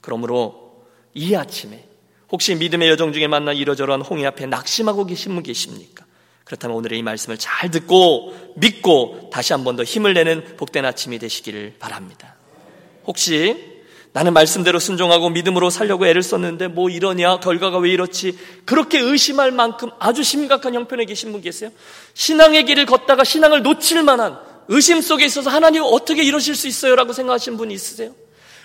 그러므로 0.01 0.85
이 1.15 1.35
아침에 1.35 1.85
혹시 2.31 2.55
믿음의 2.55 2.89
여정 2.91 3.13
중에 3.13 3.27
만나 3.27 3.53
이러저러한 3.53 4.03
홍해 4.03 4.27
앞에 4.27 4.47
낙심하고 4.47 5.07
계신 5.07 5.35
분 5.35 5.43
계십니까? 5.43 6.02
그렇다면 6.45 6.77
오늘의 6.77 6.99
이 6.99 7.03
말씀을 7.03 7.39
잘 7.39 7.71
듣고 7.71 8.35
믿고 8.57 9.31
다시 9.33 9.53
한 9.53 9.65
번 9.65 9.77
더 9.77 9.85
힘을 9.85 10.13
내는 10.15 10.57
복된 10.57 10.85
아침이 10.85 11.19
되시기를 11.19 11.75
바랍니다. 11.79 12.35
혹시 13.07 13.73
나는 14.15 14.35
말씀대로 14.35 14.79
순종하고 14.79 15.31
믿음으로 15.31 15.71
살려고 15.71 16.07
애를 16.07 16.23
썼는데 16.23 16.69
뭐 16.69 16.91
이러냐 16.91 17.41
결과가 17.41 17.79
왜 17.79 17.91
이렇지 17.91 18.39
그렇게 18.67 18.99
의심할 18.99 19.51
만큼 19.53 19.91
아주 19.99 20.23
심각한 20.23 20.75
형편에 20.75 21.07
계신 21.07 21.33
분 21.33 21.41
계세요? 21.41 21.71
신앙의 22.13 22.67
길을 22.67 22.85
걷다가 22.87 23.25
신앙을 23.25 23.63
놓칠 23.63 24.03
만한 24.03 24.39
의심 24.69 25.01
속에 25.01 25.25
있어서 25.25 25.49
하나님 25.49 25.83
어떻게 25.83 26.23
이러실 26.23 26.55
수 26.55 26.69
있어요? 26.69 26.95
라고 26.95 27.13
생각하시는 27.15 27.57
분이 27.57 27.73
있으세요? 27.73 28.13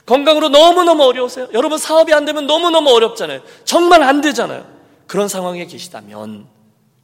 건강으로 0.05 0.49
너무너무 0.49 1.03
어려우세요? 1.03 1.47
여러분 1.53 1.77
사업이 1.77 2.13
안 2.13 2.25
되면 2.25 2.45
너무너무 2.45 2.89
어렵잖아요. 2.89 3.41
정말 3.63 4.03
안 4.03 4.19
되잖아요. 4.21 4.65
그런 5.07 5.27
상황에 5.29 5.65
계시다면 5.65 6.47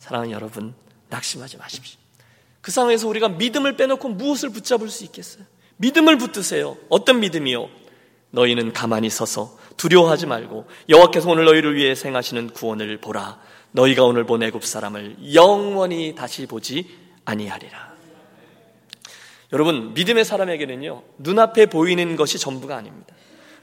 사랑하는 0.04 0.34
여러분, 0.34 0.74
낙심하지 1.10 1.56
마십시오. 1.56 1.98
그 2.60 2.72
상황에서 2.72 3.08
우리가 3.08 3.30
믿음을 3.30 3.78
빼놓고 3.78 4.10
무엇을 4.10 4.50
붙잡을 4.50 4.90
수 4.90 5.06
있겠어요? 5.06 5.46
믿음을 5.78 6.18
붙드세요. 6.18 6.76
어떤 6.90 7.22
믿음이요? 7.22 7.70
너희는 8.32 8.74
가만히 8.74 9.10
서서 9.10 9.58
두려워하지 9.78 10.26
말고 10.26 10.68
여호와께서 10.90 11.30
오늘 11.30 11.46
너희를 11.46 11.76
위해 11.76 11.96
생하시는 11.96 12.50
구원을 12.50 12.98
보라. 13.00 13.40
너희가 13.72 14.04
오늘 14.04 14.26
본 14.26 14.44
애굽 14.44 14.66
사람을 14.66 15.34
영원히 15.34 16.16
다시 16.16 16.48
보지 16.48 16.86
아니하리라. 17.24 17.94
여러분 19.54 19.94
믿음의 19.94 20.26
사람에게는요 20.26 21.04
눈앞에 21.20 21.68
보이는 21.68 22.16
것이 22.18 22.38
전부가 22.40 22.76
아닙니다. 22.76 23.13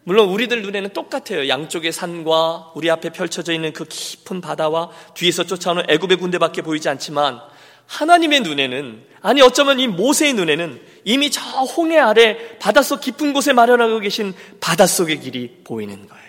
물론 0.05 0.29
우리들 0.29 0.63
눈에는 0.63 0.91
똑같아요. 0.91 1.49
양쪽의 1.49 1.93
산과 1.93 2.73
우리 2.75 2.91
앞에 2.91 3.11
펼쳐져 3.11 3.53
있는 3.53 3.73
그 3.73 3.85
깊은 3.85 4.41
바다와 4.41 4.91
뒤에서 5.15 5.45
쫓아오는 5.45 5.85
애굽의 5.89 6.17
군대밖에 6.19 6.63
보이지 6.63 6.89
않지만 6.89 7.41
하나님의 7.87 8.41
눈에는 8.41 9.05
아니 9.21 9.43
어쩌면 9.43 9.79
이 9.81 9.89
모세의 9.89 10.35
눈에는 10.35 10.81
이미 11.05 11.31
저 11.31 11.41
홍해 11.43 11.99
아래 11.99 12.59
바닷속 12.59 13.01
깊은 13.01 13.33
곳에 13.33 13.53
마련하고 13.53 13.99
계신 13.99 14.33
바닷속의 14.61 15.21
길이 15.21 15.61
보이는 15.65 16.09
거예요. 16.09 16.21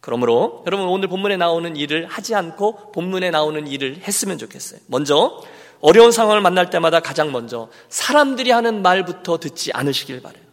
그러므로 0.00 0.62
여러분 0.66 0.86
오늘 0.86 1.08
본문에 1.08 1.36
나오는 1.36 1.74
일을 1.74 2.06
하지 2.06 2.34
않고 2.34 2.92
본문에 2.92 3.30
나오는 3.30 3.66
일을 3.66 4.02
했으면 4.06 4.38
좋겠어요. 4.38 4.80
먼저 4.86 5.42
어려운 5.80 6.12
상황을 6.12 6.40
만날 6.40 6.70
때마다 6.70 7.00
가장 7.00 7.32
먼저 7.32 7.68
사람들이 7.88 8.50
하는 8.50 8.82
말부터 8.82 9.38
듣지 9.38 9.72
않으시길 9.72 10.22
바래요. 10.22 10.45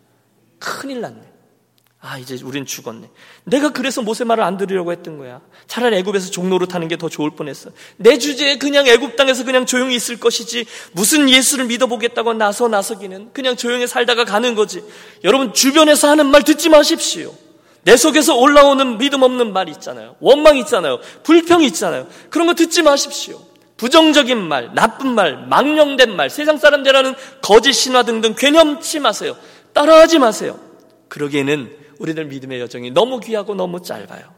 큰일 0.63 1.02
났네. 1.02 1.21
아, 2.06 2.17
이제 2.17 2.38
우린 2.43 2.65
죽었네. 2.65 3.10
내가 3.45 3.69
그래서 3.69 4.02
모세 4.02 4.26
말을 4.26 4.43
안 4.43 4.58
들으려고 4.58 4.91
했던 4.91 5.17
거야. 5.17 5.39
차라리 5.67 5.95
애굽에서 5.97 6.32
종로를 6.32 6.67
타는 6.67 6.89
게 6.89 6.97
더 6.97 7.08
좋을 7.08 7.32
뻔했어. 7.32 7.69
내 7.95 8.17
주제에 8.17 8.58
그냥 8.58 8.88
애굽 8.88 9.15
땅에서 9.15 9.45
그냥 9.45 9.65
조용히 9.65 9.95
있을 9.95 10.19
것이지 10.19 10.65
무슨 10.91 11.30
예수를 11.30 11.65
믿어보겠다고 11.65 12.34
나서 12.34 12.67
나서기는 12.67 13.32
그냥 13.32 13.56
조용히 13.56 13.88
살다가 13.88 14.26
가는 14.26 14.54
거지. 14.54 14.84
여러분 15.23 15.54
주변에서 15.54 16.10
하는 16.10 16.26
말 16.26 16.43
듣지 16.43 16.67
마십시오. 16.67 17.34
내 17.84 17.95
속에서 17.95 18.36
올라오는 18.36 18.97
믿음 18.97 19.23
없는 19.23 19.54
말 19.54 19.69
있잖아요. 19.69 20.15
원망 20.19 20.58
있잖아요. 20.58 20.99
불평 21.23 21.63
있잖아요. 21.63 22.08
그런 22.30 22.47
거 22.47 22.54
듣지 22.54 22.82
마십시오. 22.82 23.41
부정적인 23.78 24.38
말, 24.38 24.73
나쁜 24.76 25.15
말, 25.15 25.47
망령된 25.47 26.15
말, 26.15 26.30
세상 26.30 26.58
사람들하는 26.58 27.15
거짓 27.41 27.73
신화 27.73 28.04
등등 28.04 28.36
괴념치 28.36 28.99
마세요. 28.99 29.36
따라하지 29.73 30.19
마세요. 30.19 30.59
그러기에는 31.09 31.77
우리들 31.99 32.25
믿음의 32.25 32.59
여정이 32.62 32.91
너무 32.91 33.19
귀하고 33.19 33.55
너무 33.55 33.81
짧아요. 33.81 34.33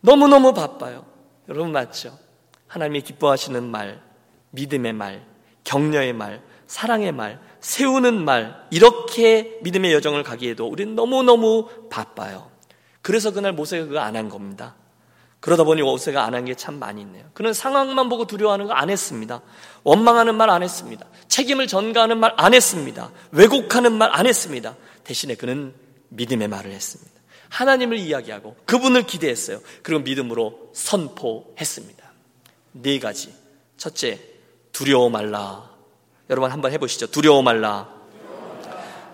너무너무 0.00 0.52
바빠요. 0.54 1.04
여러분 1.48 1.72
맞죠? 1.72 2.18
하나님이 2.68 3.02
기뻐하시는 3.02 3.62
말, 3.62 4.00
믿음의 4.50 4.92
말, 4.92 5.24
격려의 5.64 6.12
말, 6.12 6.42
사랑의 6.66 7.12
말, 7.12 7.40
세우는 7.60 8.24
말, 8.24 8.66
이렇게 8.70 9.58
믿음의 9.62 9.92
여정을 9.92 10.22
가기에도 10.22 10.66
우리는 10.66 10.94
너무너무 10.94 11.68
바빠요. 11.90 12.50
그래서 13.02 13.32
그날 13.32 13.52
모세가 13.52 13.86
그거 13.86 13.98
안 14.00 14.16
한 14.16 14.28
겁니다. 14.28 14.74
그러다 15.40 15.64
보니 15.64 15.82
모세가 15.82 16.24
안 16.24 16.34
한 16.34 16.44
게 16.44 16.54
참 16.54 16.78
많이 16.78 17.00
있네요. 17.02 17.24
그는 17.34 17.52
상황만 17.52 18.08
보고 18.08 18.26
두려워하는 18.26 18.66
거 18.66 18.72
안 18.74 18.90
했습니다. 18.90 19.42
원망하는 19.84 20.34
말 20.36 20.50
안 20.50 20.62
했습니다. 20.62 21.06
책임을 21.28 21.66
전가하는 21.66 22.18
말 22.18 22.34
안 22.36 22.54
했습니다. 22.54 23.10
왜곡하는 23.32 23.92
말 23.92 24.10
안 24.12 24.26
했습니다. 24.26 24.76
대신에 25.04 25.34
그는 25.34 25.74
믿음의 26.10 26.48
말을 26.48 26.70
했습니다. 26.72 27.10
하나님을 27.48 27.98
이야기하고 27.98 28.56
그분을 28.66 29.02
기대했어요. 29.04 29.60
그리고 29.82 30.02
믿음으로 30.02 30.70
선포했습니다. 30.74 32.12
네 32.72 32.98
가지. 32.98 33.34
첫째, 33.76 34.20
두려워 34.72 35.10
말라. 35.10 35.70
여러분 36.30 36.50
한번 36.50 36.72
해보시죠. 36.72 37.08
두려워 37.08 37.42
말라. 37.42 37.88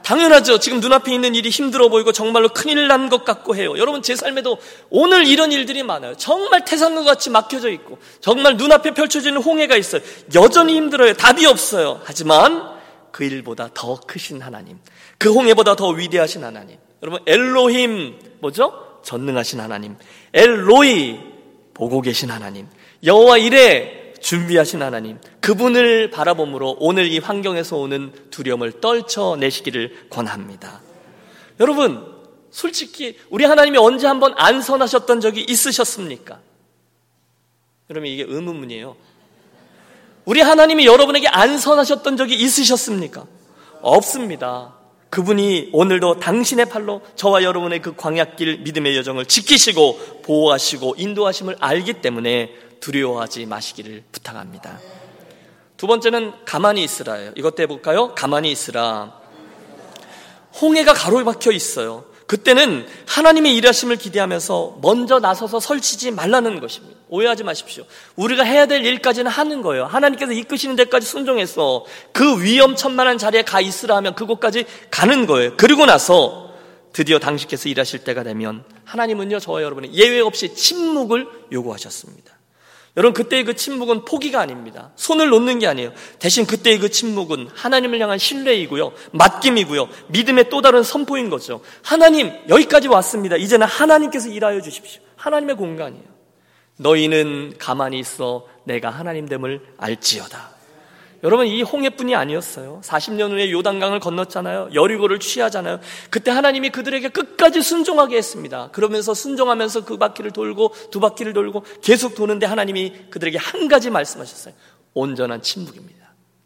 당연하죠. 0.09 0.59
지금 0.59 0.81
눈앞에 0.81 1.12
있는 1.12 1.35
일이 1.35 1.51
힘들어 1.51 1.90
보이고 1.90 2.12
정말로 2.12 2.49
큰일 2.49 2.88
난 2.88 3.11
것 3.11 3.27
같고 3.27 3.57
해요. 3.57 3.77
여러분 3.77 4.01
제 4.01 4.16
삶에도 4.16 4.57
오늘 4.88 5.27
이런 5.27 5.53
일들이 5.53 5.83
많아요. 5.83 6.14
정말 6.16 6.64
태산과 6.64 7.05
같이 7.05 7.29
막혀져 7.29 7.68
있고 7.71 7.99
정말 8.23 8.57
눈앞에 8.57 8.94
펼쳐지는 8.94 9.42
홍해가 9.42 9.77
있어요. 9.77 10.01
여전히 10.35 10.77
힘들어요. 10.77 11.12
답이 11.12 11.44
없어요. 11.44 12.01
하지만 12.05 12.71
그 13.12 13.25
일보다 13.25 13.68
더 13.75 14.01
크신 14.01 14.40
하나님, 14.40 14.79
그 15.18 15.31
홍해보다 15.31 15.77
더 15.77 15.88
위대하신 15.90 16.42
하나님, 16.42 16.79
여러분 17.03 17.21
엘로힘 17.27 18.18
뭐죠? 18.40 19.01
전능하신 19.05 19.61
하나님. 19.61 19.97
엘로이 20.33 21.18
보고 21.75 22.01
계신 22.01 22.31
하나님. 22.31 22.66
여호와 23.05 23.37
이래 23.37 24.08
준비하신 24.20 24.83
하나님. 24.83 25.18
그분을 25.40 26.11
바라봄으로 26.11 26.76
오늘 26.81 27.07
이 27.07 27.18
환경에서 27.18 27.76
오는 27.76 28.12
두려움을 28.31 28.81
떨쳐내시기를 28.81 30.09
권합니다. 30.11 30.81
여러분, 31.61 32.18
솔직히 32.50 33.16
우리 33.31 33.44
하나님이 33.44 33.78
언제 33.78 34.07
한번 34.07 34.35
안선하셨던 34.37 35.20
적이 35.20 35.44
있으셨습니까? 35.48 36.40
여러분 37.90 38.11
이게 38.11 38.24
의문문이에요. 38.26 38.96
우리 40.24 40.40
하나님이 40.40 40.87
여러분에게 40.87 41.28
안선하셨던 41.28 42.16
적이 42.16 42.35
있으셨습니까? 42.35 43.26
없습니다. 43.81 44.74
그분이 45.11 45.70
오늘도 45.72 46.20
당신의 46.20 46.66
팔로 46.66 47.00
저와 47.16 47.42
여러분의 47.42 47.81
그 47.81 47.96
광약길 47.96 48.59
믿음의 48.59 48.94
여정을 48.98 49.24
지키시고 49.24 50.22
보호하시고 50.22 50.96
인도하심을 50.98 51.57
알기 51.61 51.94
때문에 51.94 52.54
두려워하지 52.81 53.47
마시기를 53.47 54.05
부탁합니다. 54.12 54.79
두 55.77 55.87
번째는 55.87 56.33
가만히 56.45 56.83
있으라예요. 56.83 57.33
이것도 57.37 57.62
해볼까요? 57.62 58.14
가만히 58.14 58.51
있으라. 58.51 59.19
홍해가 60.61 60.93
가로막혀 60.93 61.53
있어요. 61.53 62.05
그때는 62.27 62.87
하나님의 63.07 63.57
일하심을 63.57 63.97
기대하면서 63.97 64.81
먼저 64.83 65.19
나서서 65.19 65.61
설치지 65.61 66.11
말라는 66.11 66.61
것입니다. 66.61 66.99
오해하지 67.09 67.43
마십시오. 67.43 67.85
우리가 68.17 68.43
해야 68.45 68.67
될 68.67 68.85
일까지는 68.85 69.31
하는 69.31 69.62
거예요. 69.62 69.87
하나님께서 69.87 70.33
이끄시는 70.33 70.77
데까지 70.77 71.07
순종해서 71.07 71.87
그 72.12 72.43
위험천만한 72.43 73.17
자리에 73.17 73.43
가 73.43 73.62
있으라 73.62 73.97
하면 73.97 74.14
그곳까지 74.14 74.67
가는 74.91 75.27
거예요. 75.27 75.57
그리고 75.57 75.87
나서 75.87 76.53
드디어 76.93 77.19
당신께서 77.19 77.69
일하실 77.69 78.05
때가 78.05 78.25
되면 78.25 78.64
하나님은요, 78.85 79.41
저와 79.41 79.62
여러분이 79.62 79.95
예외 79.95 80.21
없이 80.21 80.55
침묵을 80.55 81.27
요구하셨습니다. 81.53 82.38
여러분 82.96 83.14
그때의 83.14 83.44
그 83.44 83.55
침묵은 83.55 84.05
포기가 84.05 84.40
아닙니다. 84.40 84.90
손을 84.96 85.29
놓는 85.29 85.61
게 85.61 85.66
아니에요. 85.66 85.92
대신 86.18 86.46
그때의 86.46 86.79
그 86.79 86.90
침묵은 86.90 87.51
하나님을 87.55 88.01
향한 88.01 88.18
신뢰이고요. 88.18 88.92
맡김이고요. 89.12 89.88
믿음의 90.09 90.51
또 90.51 90.61
다른 90.62 90.83
선포인 90.83 91.31
거죠. 91.31 91.61
하나님 91.83 92.33
여기까지 92.48 92.88
왔습니다. 92.88 93.37
이제는 93.37 93.66
하나님께서 93.66 94.29
일하여 94.29 94.61
주십시오. 94.61 95.01
하나님의 95.16 95.57
공간이에요. 95.57 96.05
너희는 96.79 97.55
가만히 97.59 97.98
있어 97.98 98.46
내가 98.64 98.90
하나님 98.90 99.29
됨을 99.29 99.61
알지어다. 99.79 100.58
여러분 101.24 101.46
이 101.46 101.62
홍해뿐이 101.62 102.14
아니었어요. 102.14 102.81
40년 102.85 103.33
후에 103.33 103.50
요단강을 103.50 103.98
건넜잖아요. 103.98 104.70
여리고를 104.74 105.18
취하잖아요. 105.18 105.81
그때 106.11 106.31
하나님이 106.31 106.70
그들에게 106.70 107.09
끝까지 107.09 107.61
순종하게 107.61 108.16
했습니다. 108.16 108.70
그러면서 108.70 109.14
순종하면서 109.14 109.85
그 109.85 109.96
바퀴를 109.96 110.31
돌고 110.31 110.74
두 110.90 111.00
바퀴를 111.00 111.33
돌고 111.33 111.64
계속 111.83 112.14
도는데 112.14 112.46
하나님이 112.46 112.92
그들에게 113.11 113.37
한 113.38 113.66
가지 113.68 113.90
말씀하셨어요. 113.90 114.54
온전한 114.94 115.42
침묵입니다. 115.42 115.98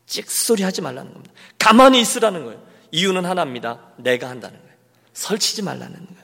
찍소리 0.07 0.63
하지 0.63 0.81
말라는 0.81 1.13
겁니다. 1.13 1.35
가만히 1.59 2.01
있으라는 2.01 2.45
거예요. 2.45 2.63
이유는 2.93 3.25
하나입니다. 3.25 3.81
내가 3.97 4.29
한다는 4.29 4.59
거예요. 4.59 4.73
설치지 5.13 5.63
말라는 5.63 5.95
거예요. 5.95 6.23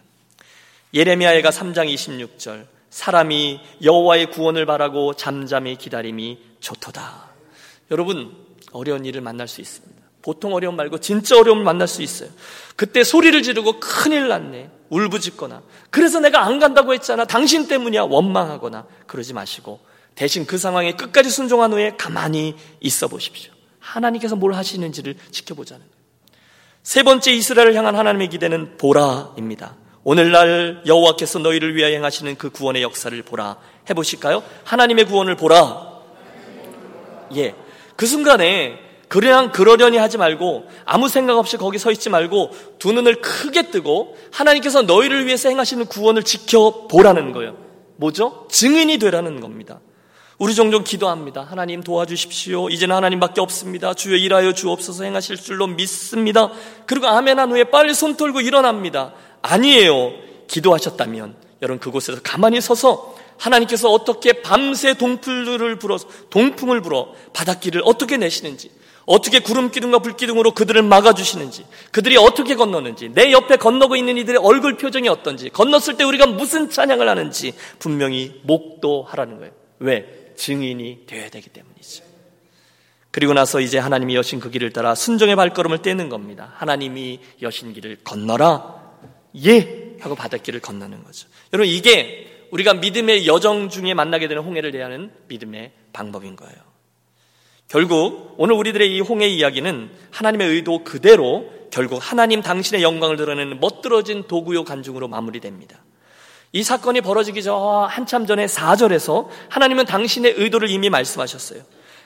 예레미야애가 0.94 1.50
3장 1.50 1.92
26절 1.92 2.66
사람이 2.90 3.60
여호와의 3.82 4.30
구원을 4.30 4.64
바라고 4.64 5.14
잠잠히 5.14 5.76
기다림이 5.76 6.38
좋도다. 6.60 7.28
여러분 7.90 8.34
어려운 8.72 9.04
일을 9.04 9.20
만날 9.20 9.48
수 9.48 9.60
있습니다. 9.60 9.98
보통 10.22 10.54
어려움 10.54 10.76
말고 10.76 10.98
진짜 10.98 11.38
어려움을 11.38 11.64
만날 11.64 11.88
수 11.88 12.02
있어요. 12.02 12.28
그때 12.76 13.04
소리를 13.04 13.42
지르고 13.42 13.80
큰일 13.80 14.28
났네. 14.28 14.70
울부짖거나. 14.90 15.62
그래서 15.90 16.20
내가 16.20 16.44
안 16.44 16.58
간다고 16.58 16.92
했잖아. 16.92 17.24
당신 17.24 17.68
때문이야. 17.68 18.02
원망하거나. 18.02 18.86
그러지 19.06 19.32
마시고 19.32 19.80
대신 20.14 20.46
그 20.46 20.58
상황에 20.58 20.92
끝까지 20.92 21.30
순종한 21.30 21.72
후에 21.72 21.94
가만히 21.96 22.56
있어 22.80 23.08
보십시오. 23.08 23.52
하나님께서 23.78 24.36
뭘 24.36 24.54
하시는지를 24.54 25.16
지켜보자는 25.30 25.80
거예요. 25.80 25.98
세 26.82 27.02
번째 27.02 27.32
이스라엘을 27.32 27.74
향한 27.74 27.96
하나님의 27.96 28.28
기대는 28.28 28.76
보라입니다. 28.76 29.76
오늘날 30.04 30.82
여호와께서 30.86 31.38
너희를 31.38 31.76
위하여 31.76 31.94
행하시는 31.94 32.36
그 32.36 32.50
구원의 32.50 32.82
역사를 32.82 33.20
보라. 33.22 33.58
해보실까요? 33.90 34.42
하나님의 34.64 35.06
구원을 35.06 35.36
보라. 35.36 36.00
예. 37.36 37.54
그 37.98 38.06
순간에 38.06 38.78
그냥 39.08 39.50
그러려니 39.50 39.96
하지 39.96 40.18
말고 40.18 40.68
아무 40.84 41.08
생각 41.08 41.36
없이 41.36 41.56
거기 41.56 41.78
서 41.78 41.90
있지 41.90 42.10
말고 42.10 42.52
두 42.78 42.92
눈을 42.92 43.20
크게 43.20 43.72
뜨고 43.72 44.16
하나님께서 44.30 44.82
너희를 44.82 45.26
위해서 45.26 45.48
행하시는 45.48 45.84
구원을 45.86 46.22
지켜보라는 46.22 47.32
거예요. 47.32 47.56
뭐죠? 47.96 48.46
증인이 48.52 48.98
되라는 48.98 49.40
겁니다. 49.40 49.80
우리 50.38 50.54
종종 50.54 50.84
기도합니다. 50.84 51.42
하나님 51.42 51.82
도와주십시오. 51.82 52.68
이제는 52.68 52.94
하나님밖에 52.94 53.40
없습니다. 53.40 53.94
주여 53.94 54.14
일하여 54.14 54.52
주옵소서 54.52 55.02
행하실 55.02 55.36
줄로 55.36 55.66
믿습니다. 55.66 56.52
그리고 56.86 57.08
아멘 57.08 57.40
한 57.40 57.50
후에 57.50 57.64
빨리 57.64 57.94
손 57.94 58.16
털고 58.16 58.42
일어납니다. 58.42 59.12
아니에요. 59.42 60.12
기도하셨다면 60.46 61.34
여러분 61.62 61.80
그곳에서 61.80 62.20
가만히 62.22 62.60
서서 62.60 63.16
하나님께서 63.38 63.90
어떻게 63.90 64.42
밤새 64.42 64.94
동풀을 64.94 65.78
불어 65.78 65.98
동풍을 66.30 66.80
불어 66.82 67.14
바닷길을 67.32 67.82
어떻게 67.84 68.16
내시는지 68.16 68.70
어떻게 69.06 69.38
구름 69.38 69.70
기둥과 69.70 70.00
불 70.00 70.16
기둥으로 70.16 70.52
그들을 70.52 70.82
막아 70.82 71.14
주시는지 71.14 71.64
그들이 71.92 72.18
어떻게 72.18 72.54
건너는지 72.54 73.08
내 73.08 73.32
옆에 73.32 73.56
건너고 73.56 73.96
있는 73.96 74.18
이들의 74.18 74.40
얼굴 74.42 74.76
표정이 74.76 75.08
어떤지 75.08 75.48
건넜을 75.48 75.96
때 75.96 76.04
우리가 76.04 76.26
무슨 76.26 76.68
찬양을 76.68 77.08
하는지 77.08 77.54
분명히 77.78 78.40
목도하라는 78.42 79.38
거예요. 79.38 79.52
왜? 79.78 80.32
증인이 80.36 81.06
되어야 81.06 81.30
되기 81.30 81.48
때문이죠. 81.48 82.04
그리고 83.10 83.32
나서 83.32 83.60
이제 83.60 83.78
하나님이 83.78 84.14
여신 84.14 84.38
그 84.40 84.50
길을 84.50 84.72
따라 84.72 84.94
순종의 84.94 85.34
발걸음을 85.36 85.82
떼는 85.82 86.08
겁니다. 86.10 86.52
하나님이 86.56 87.20
여신 87.42 87.72
길을 87.72 87.98
건너라. 88.04 88.78
예! 89.46 89.96
하고 90.00 90.14
바닷길을 90.14 90.60
건너는 90.60 91.02
거죠. 91.02 91.26
여러분, 91.52 91.72
이게 91.72 92.27
우리가 92.50 92.74
믿음의 92.74 93.26
여정 93.26 93.68
중에 93.68 93.94
만나게 93.94 94.28
되는 94.28 94.42
홍해를 94.42 94.70
대하는 94.70 95.10
믿음의 95.28 95.72
방법인 95.92 96.36
거예요. 96.36 96.56
결국 97.68 98.34
오늘 98.38 98.54
우리들의 98.54 98.94
이 98.94 99.00
홍해 99.00 99.28
이야기는 99.28 99.90
하나님의 100.10 100.48
의도 100.48 100.84
그대로 100.84 101.44
결국 101.70 101.98
하나님 102.00 102.40
당신의 102.40 102.82
영광을 102.82 103.16
드러내는 103.16 103.60
멋들어진 103.60 104.24
도구요 104.26 104.64
간중으로 104.64 105.06
마무리됩니다. 105.08 105.78
이 106.52 106.62
사건이 106.62 107.02
벌어지기 107.02 107.42
전 107.42 107.86
한참 107.88 108.26
전에 108.26 108.46
4절에서 108.46 109.28
하나님은 109.50 109.84
당신의 109.84 110.34
의도를 110.38 110.70
이미 110.70 110.88
말씀하셨어요. 110.88 111.62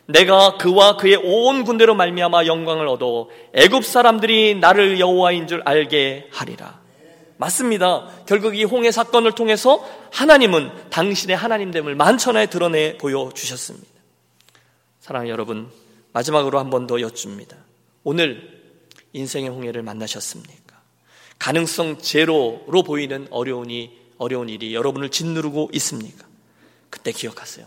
내가 0.07 0.57
그와 0.57 0.96
그의 0.96 1.14
온 1.14 1.62
군대로 1.62 1.94
말미암아 1.94 2.46
영광을 2.46 2.88
얻어 2.88 3.28
애굽 3.55 3.85
사람들이 3.85 4.57
나를 4.57 4.98
여호와인 4.98 5.46
줄 5.46 5.62
알게 5.64 6.28
하리라. 6.33 6.82
맞습니다. 7.37 8.09
결국 8.27 8.57
이 8.57 8.64
홍해 8.64 8.90
사건을 8.90 9.33
통해서 9.33 9.85
하나님은 10.12 10.90
당신의 10.90 11.37
하나님됨을 11.37 11.95
만천하에 11.95 12.47
드러내 12.47 12.99
보여 12.99 13.31
주셨습니다. 13.35 13.88
사랑하는 15.01 15.31
여러분, 15.31 15.71
마지막으로 16.12 16.59
한 16.59 16.71
번 16.71 16.87
더 16.87 17.01
여쭙니다. 17.01 17.57
오늘 18.05 18.62
인생의 19.12 19.51
홍해를 19.51 19.83
만나셨습니까? 19.83 20.81
가능성 21.38 21.99
제로로 21.99 22.83
보이는 22.85 23.27
어려운이 23.31 23.99
어려운 24.18 24.49
일이 24.49 24.75
여러분을 24.75 25.09
짓누르고 25.11 25.71
있습니까? 25.75 26.27
그때 26.90 27.11
기억하세요. 27.12 27.66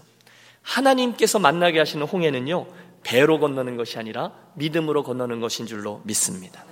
하나님께서 0.61 1.39
만나게 1.39 1.79
하시는 1.79 2.05
홍해는요, 2.05 2.67
배로 3.03 3.39
건너는 3.39 3.75
것이 3.77 3.99
아니라 3.99 4.31
믿음으로 4.55 5.03
건너는 5.03 5.39
것인 5.39 5.67
줄로 5.67 6.01
믿습니다. 6.05 6.65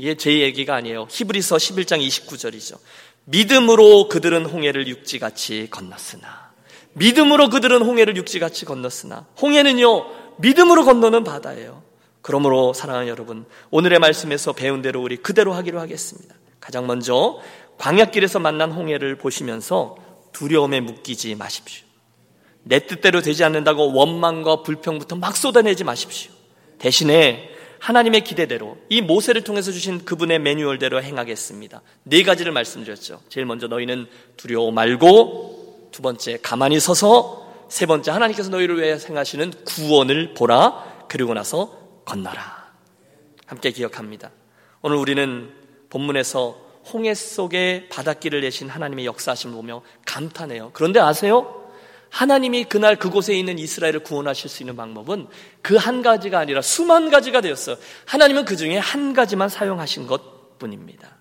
이게 0.00 0.14
제 0.14 0.40
얘기가 0.40 0.74
아니에요. 0.74 1.08
히브리서 1.10 1.56
11장 1.56 2.00
29절이죠. 2.00 2.78
믿음으로 3.26 4.08
그들은 4.08 4.46
홍해를 4.46 4.88
육지같이 4.88 5.68
건넜으나 5.70 6.52
믿음으로 6.94 7.50
그들은 7.50 7.82
홍해를 7.82 8.16
육지같이 8.16 8.64
건넜으나 8.64 9.26
홍해는요 9.42 10.38
믿음으로 10.38 10.86
건너는 10.86 11.22
바다예요. 11.22 11.82
그러므로 12.22 12.72
사랑하는 12.72 13.08
여러분 13.08 13.44
오늘의 13.70 13.98
말씀에서 13.98 14.54
배운 14.54 14.80
대로 14.80 15.02
우리 15.02 15.18
그대로 15.18 15.52
하기로 15.52 15.78
하겠습니다. 15.80 16.34
가장 16.60 16.86
먼저 16.86 17.38
광약길에서 17.76 18.38
만난 18.38 18.72
홍해를 18.72 19.16
보시면서 19.18 19.96
두려움에 20.32 20.80
묶이지 20.80 21.34
마십시오. 21.34 21.84
내 22.62 22.86
뜻대로 22.86 23.20
되지 23.20 23.44
않는다고 23.44 23.92
원망과 23.92 24.62
불평부터 24.62 25.16
막 25.16 25.36
쏟아내지 25.36 25.84
마십시오. 25.84 26.32
대신에 26.78 27.50
하나님의 27.80 28.24
기대대로 28.24 28.76
이 28.88 29.00
모세를 29.00 29.42
통해서 29.42 29.72
주신 29.72 30.04
그분의 30.04 30.38
매뉴얼대로 30.38 31.02
행하겠습니다. 31.02 31.80
네 32.04 32.22
가지를 32.22 32.52
말씀드렸죠. 32.52 33.22
제일 33.28 33.46
먼저 33.46 33.66
너희는 33.66 34.06
두려워 34.36 34.70
말고 34.70 35.88
두 35.90 36.02
번째 36.02 36.38
가만히 36.42 36.78
서서 36.78 37.48
세 37.68 37.86
번째 37.86 38.10
하나님께서 38.10 38.50
너희를 38.50 38.80
위해 38.80 38.98
생하시는 38.98 39.52
구원을 39.64 40.34
보라. 40.34 41.06
그리고 41.08 41.34
나서 41.34 42.02
건너라. 42.04 42.70
함께 43.46 43.70
기억합니다. 43.70 44.30
오늘 44.82 44.96
우리는 44.96 45.50
본문에서 45.88 46.70
홍해 46.92 47.14
속에 47.14 47.88
바닷길을 47.90 48.42
내신 48.42 48.68
하나님의 48.68 49.06
역사하심을 49.06 49.54
보며 49.54 49.82
감탄해요. 50.06 50.70
그런데 50.72 51.00
아세요? 51.00 51.59
하나님이 52.10 52.64
그날 52.64 52.96
그곳에 52.96 53.34
있는 53.34 53.58
이스라엘을 53.58 54.00
구원하실 54.00 54.50
수 54.50 54.62
있는 54.62 54.76
방법은 54.76 55.28
그 55.62 55.76
한 55.76 56.02
가지가 56.02 56.38
아니라 56.38 56.60
수만 56.60 57.10
가지가 57.10 57.40
되었어요. 57.40 57.76
하나님은 58.06 58.44
그 58.44 58.56
중에 58.56 58.76
한 58.78 59.14
가지만 59.14 59.48
사용하신 59.48 60.06
것 60.06 60.58
뿐입니다. 60.58 61.16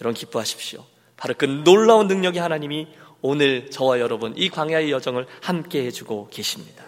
여러분 0.00 0.14
기뻐하십시오. 0.14 0.84
바로 1.16 1.34
그 1.36 1.44
놀라운 1.44 2.06
능력이 2.06 2.38
하나님이 2.38 2.88
오늘 3.22 3.70
저와 3.70 4.00
여러분 4.00 4.34
이 4.36 4.48
광야의 4.48 4.90
여정을 4.90 5.26
함께 5.40 5.84
해주고 5.86 6.28
계십니다. 6.30 6.84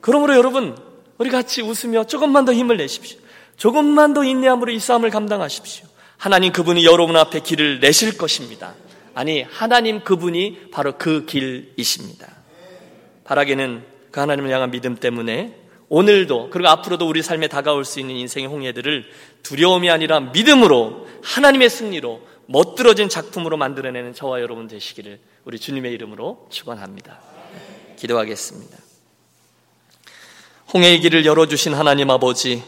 그러므로 0.00 0.36
여러분 0.36 0.76
우리 1.18 1.30
같이 1.30 1.62
웃으며 1.62 2.04
조금만 2.04 2.44
더 2.44 2.52
힘을 2.52 2.76
내십시오. 2.76 3.18
조금만 3.56 4.14
더 4.14 4.24
인내함으로 4.24 4.72
이 4.72 4.78
싸움을 4.78 5.10
감당하십시오. 5.10 5.86
하나님 6.16 6.52
그분이 6.52 6.84
여러분 6.84 7.16
앞에 7.16 7.40
길을 7.40 7.80
내실 7.80 8.16
것입니다. 8.18 8.74
아니, 9.14 9.42
하나님 9.42 10.02
그분이 10.02 10.70
바로 10.70 10.98
그 10.98 11.24
길이십니다. 11.26 12.34
바라기는 13.24 13.82
그 14.10 14.20
하나님을 14.20 14.50
향한 14.50 14.70
믿음 14.70 14.96
때문에 14.96 15.54
오늘도 15.88 16.50
그리고 16.50 16.68
앞으로도 16.68 17.08
우리 17.08 17.22
삶에 17.22 17.48
다가올 17.48 17.84
수 17.84 18.00
있는 18.00 18.16
인생의 18.16 18.48
홍해들을 18.48 19.04
두려움이 19.42 19.90
아니라 19.90 20.20
믿음으로 20.20 21.08
하나님의 21.22 21.70
승리로 21.70 22.26
멋들어진 22.46 23.08
작품으로 23.08 23.56
만들어내는 23.56 24.14
저와 24.14 24.40
여러분 24.40 24.66
되시기를 24.66 25.18
우리 25.44 25.58
주님의 25.58 25.92
이름으로 25.92 26.48
축원합니다. 26.50 27.20
기도하겠습니다. 27.96 28.76
홍해의 30.72 31.00
길을 31.00 31.24
열어주신 31.24 31.74
하나님 31.74 32.10
아버지 32.10 32.62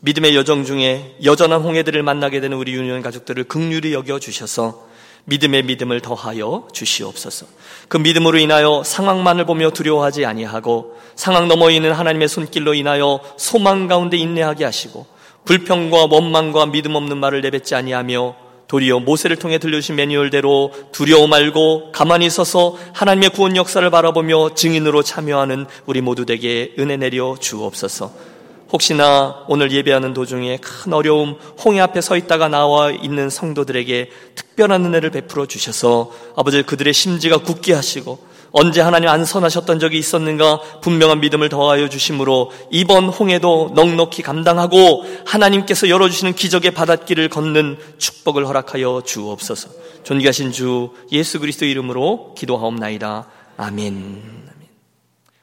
믿음의 0.00 0.36
여정 0.36 0.64
중에 0.64 1.16
여전한 1.24 1.60
홍해들을 1.62 2.02
만나게 2.02 2.40
되는 2.40 2.56
우리 2.56 2.72
유년 2.72 3.02
가족들을 3.02 3.44
극률히 3.44 3.92
여겨 3.92 4.20
주셔서 4.20 4.88
믿음의 5.24 5.64
믿음을 5.64 6.00
더하여 6.00 6.66
주시옵소서. 6.72 7.46
그 7.88 7.96
믿음으로 7.96 8.38
인하여 8.38 8.82
상황만을 8.84 9.44
보며 9.44 9.70
두려워하지 9.70 10.24
아니하고 10.24 10.96
상황 11.14 11.48
너머 11.48 11.70
있는 11.70 11.92
하나님의 11.92 12.28
손길로 12.28 12.74
인하여 12.74 13.20
소망 13.36 13.86
가운데 13.86 14.16
인내하게 14.16 14.64
하시고 14.64 15.06
불평과 15.44 16.06
원망과 16.10 16.66
믿음 16.66 16.94
없는 16.94 17.16
말을 17.18 17.40
내뱉지 17.40 17.74
아니하며 17.74 18.48
도리어 18.68 19.00
모세를 19.00 19.36
통해 19.36 19.58
들려주신 19.58 19.96
매뉴얼대로 19.96 20.72
두려워 20.92 21.26
말고 21.26 21.90
가만히 21.92 22.28
서서 22.28 22.76
하나님의 22.92 23.30
구원 23.30 23.56
역사를 23.56 23.88
바라보며 23.88 24.54
증인으로 24.54 25.02
참여하는 25.02 25.66
우리 25.86 26.02
모두 26.02 26.26
에게 26.30 26.74
은혜 26.78 26.98
내려 26.98 27.34
주옵소서. 27.40 28.37
혹시나 28.72 29.44
오늘 29.48 29.72
예배하는 29.72 30.12
도중에 30.12 30.58
큰 30.58 30.92
어려움, 30.92 31.38
홍해 31.64 31.80
앞에 31.80 32.00
서 32.00 32.16
있다가 32.16 32.48
나와 32.48 32.90
있는 32.90 33.30
성도들에게 33.30 34.10
특별한 34.34 34.84
은혜를 34.84 35.10
베풀어 35.10 35.46
주셔서 35.46 36.12
아버지 36.36 36.62
그들의 36.62 36.92
심지가 36.92 37.38
굳게 37.38 37.72
하시고 37.72 38.28
언제 38.50 38.80
하나님 38.80 39.08
안선하셨던 39.08 39.78
적이 39.78 39.98
있었는가 39.98 40.80
분명한 40.80 41.20
믿음을 41.20 41.48
더하여 41.48 41.88
주심으로 41.88 42.50
이번 42.70 43.08
홍해도 43.08 43.72
넉넉히 43.74 44.22
감당하고 44.22 45.04
하나님께서 45.26 45.88
열어주시는 45.88 46.34
기적의 46.34 46.72
바닷길을 46.72 47.28
걷는 47.28 47.78
축복을 47.98 48.46
허락하여 48.46 49.02
주옵소서. 49.04 49.68
존귀하신 50.04 50.52
주 50.52 50.90
예수 51.12 51.40
그리스도 51.40 51.66
이름으로 51.66 52.34
기도하옵나이다. 52.36 53.28
아멘. 53.58 54.48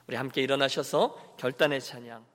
우리 0.07 0.15
함께 0.15 0.41
일어나셔서 0.41 1.15
결단의 1.38 1.81
찬양. 1.81 2.34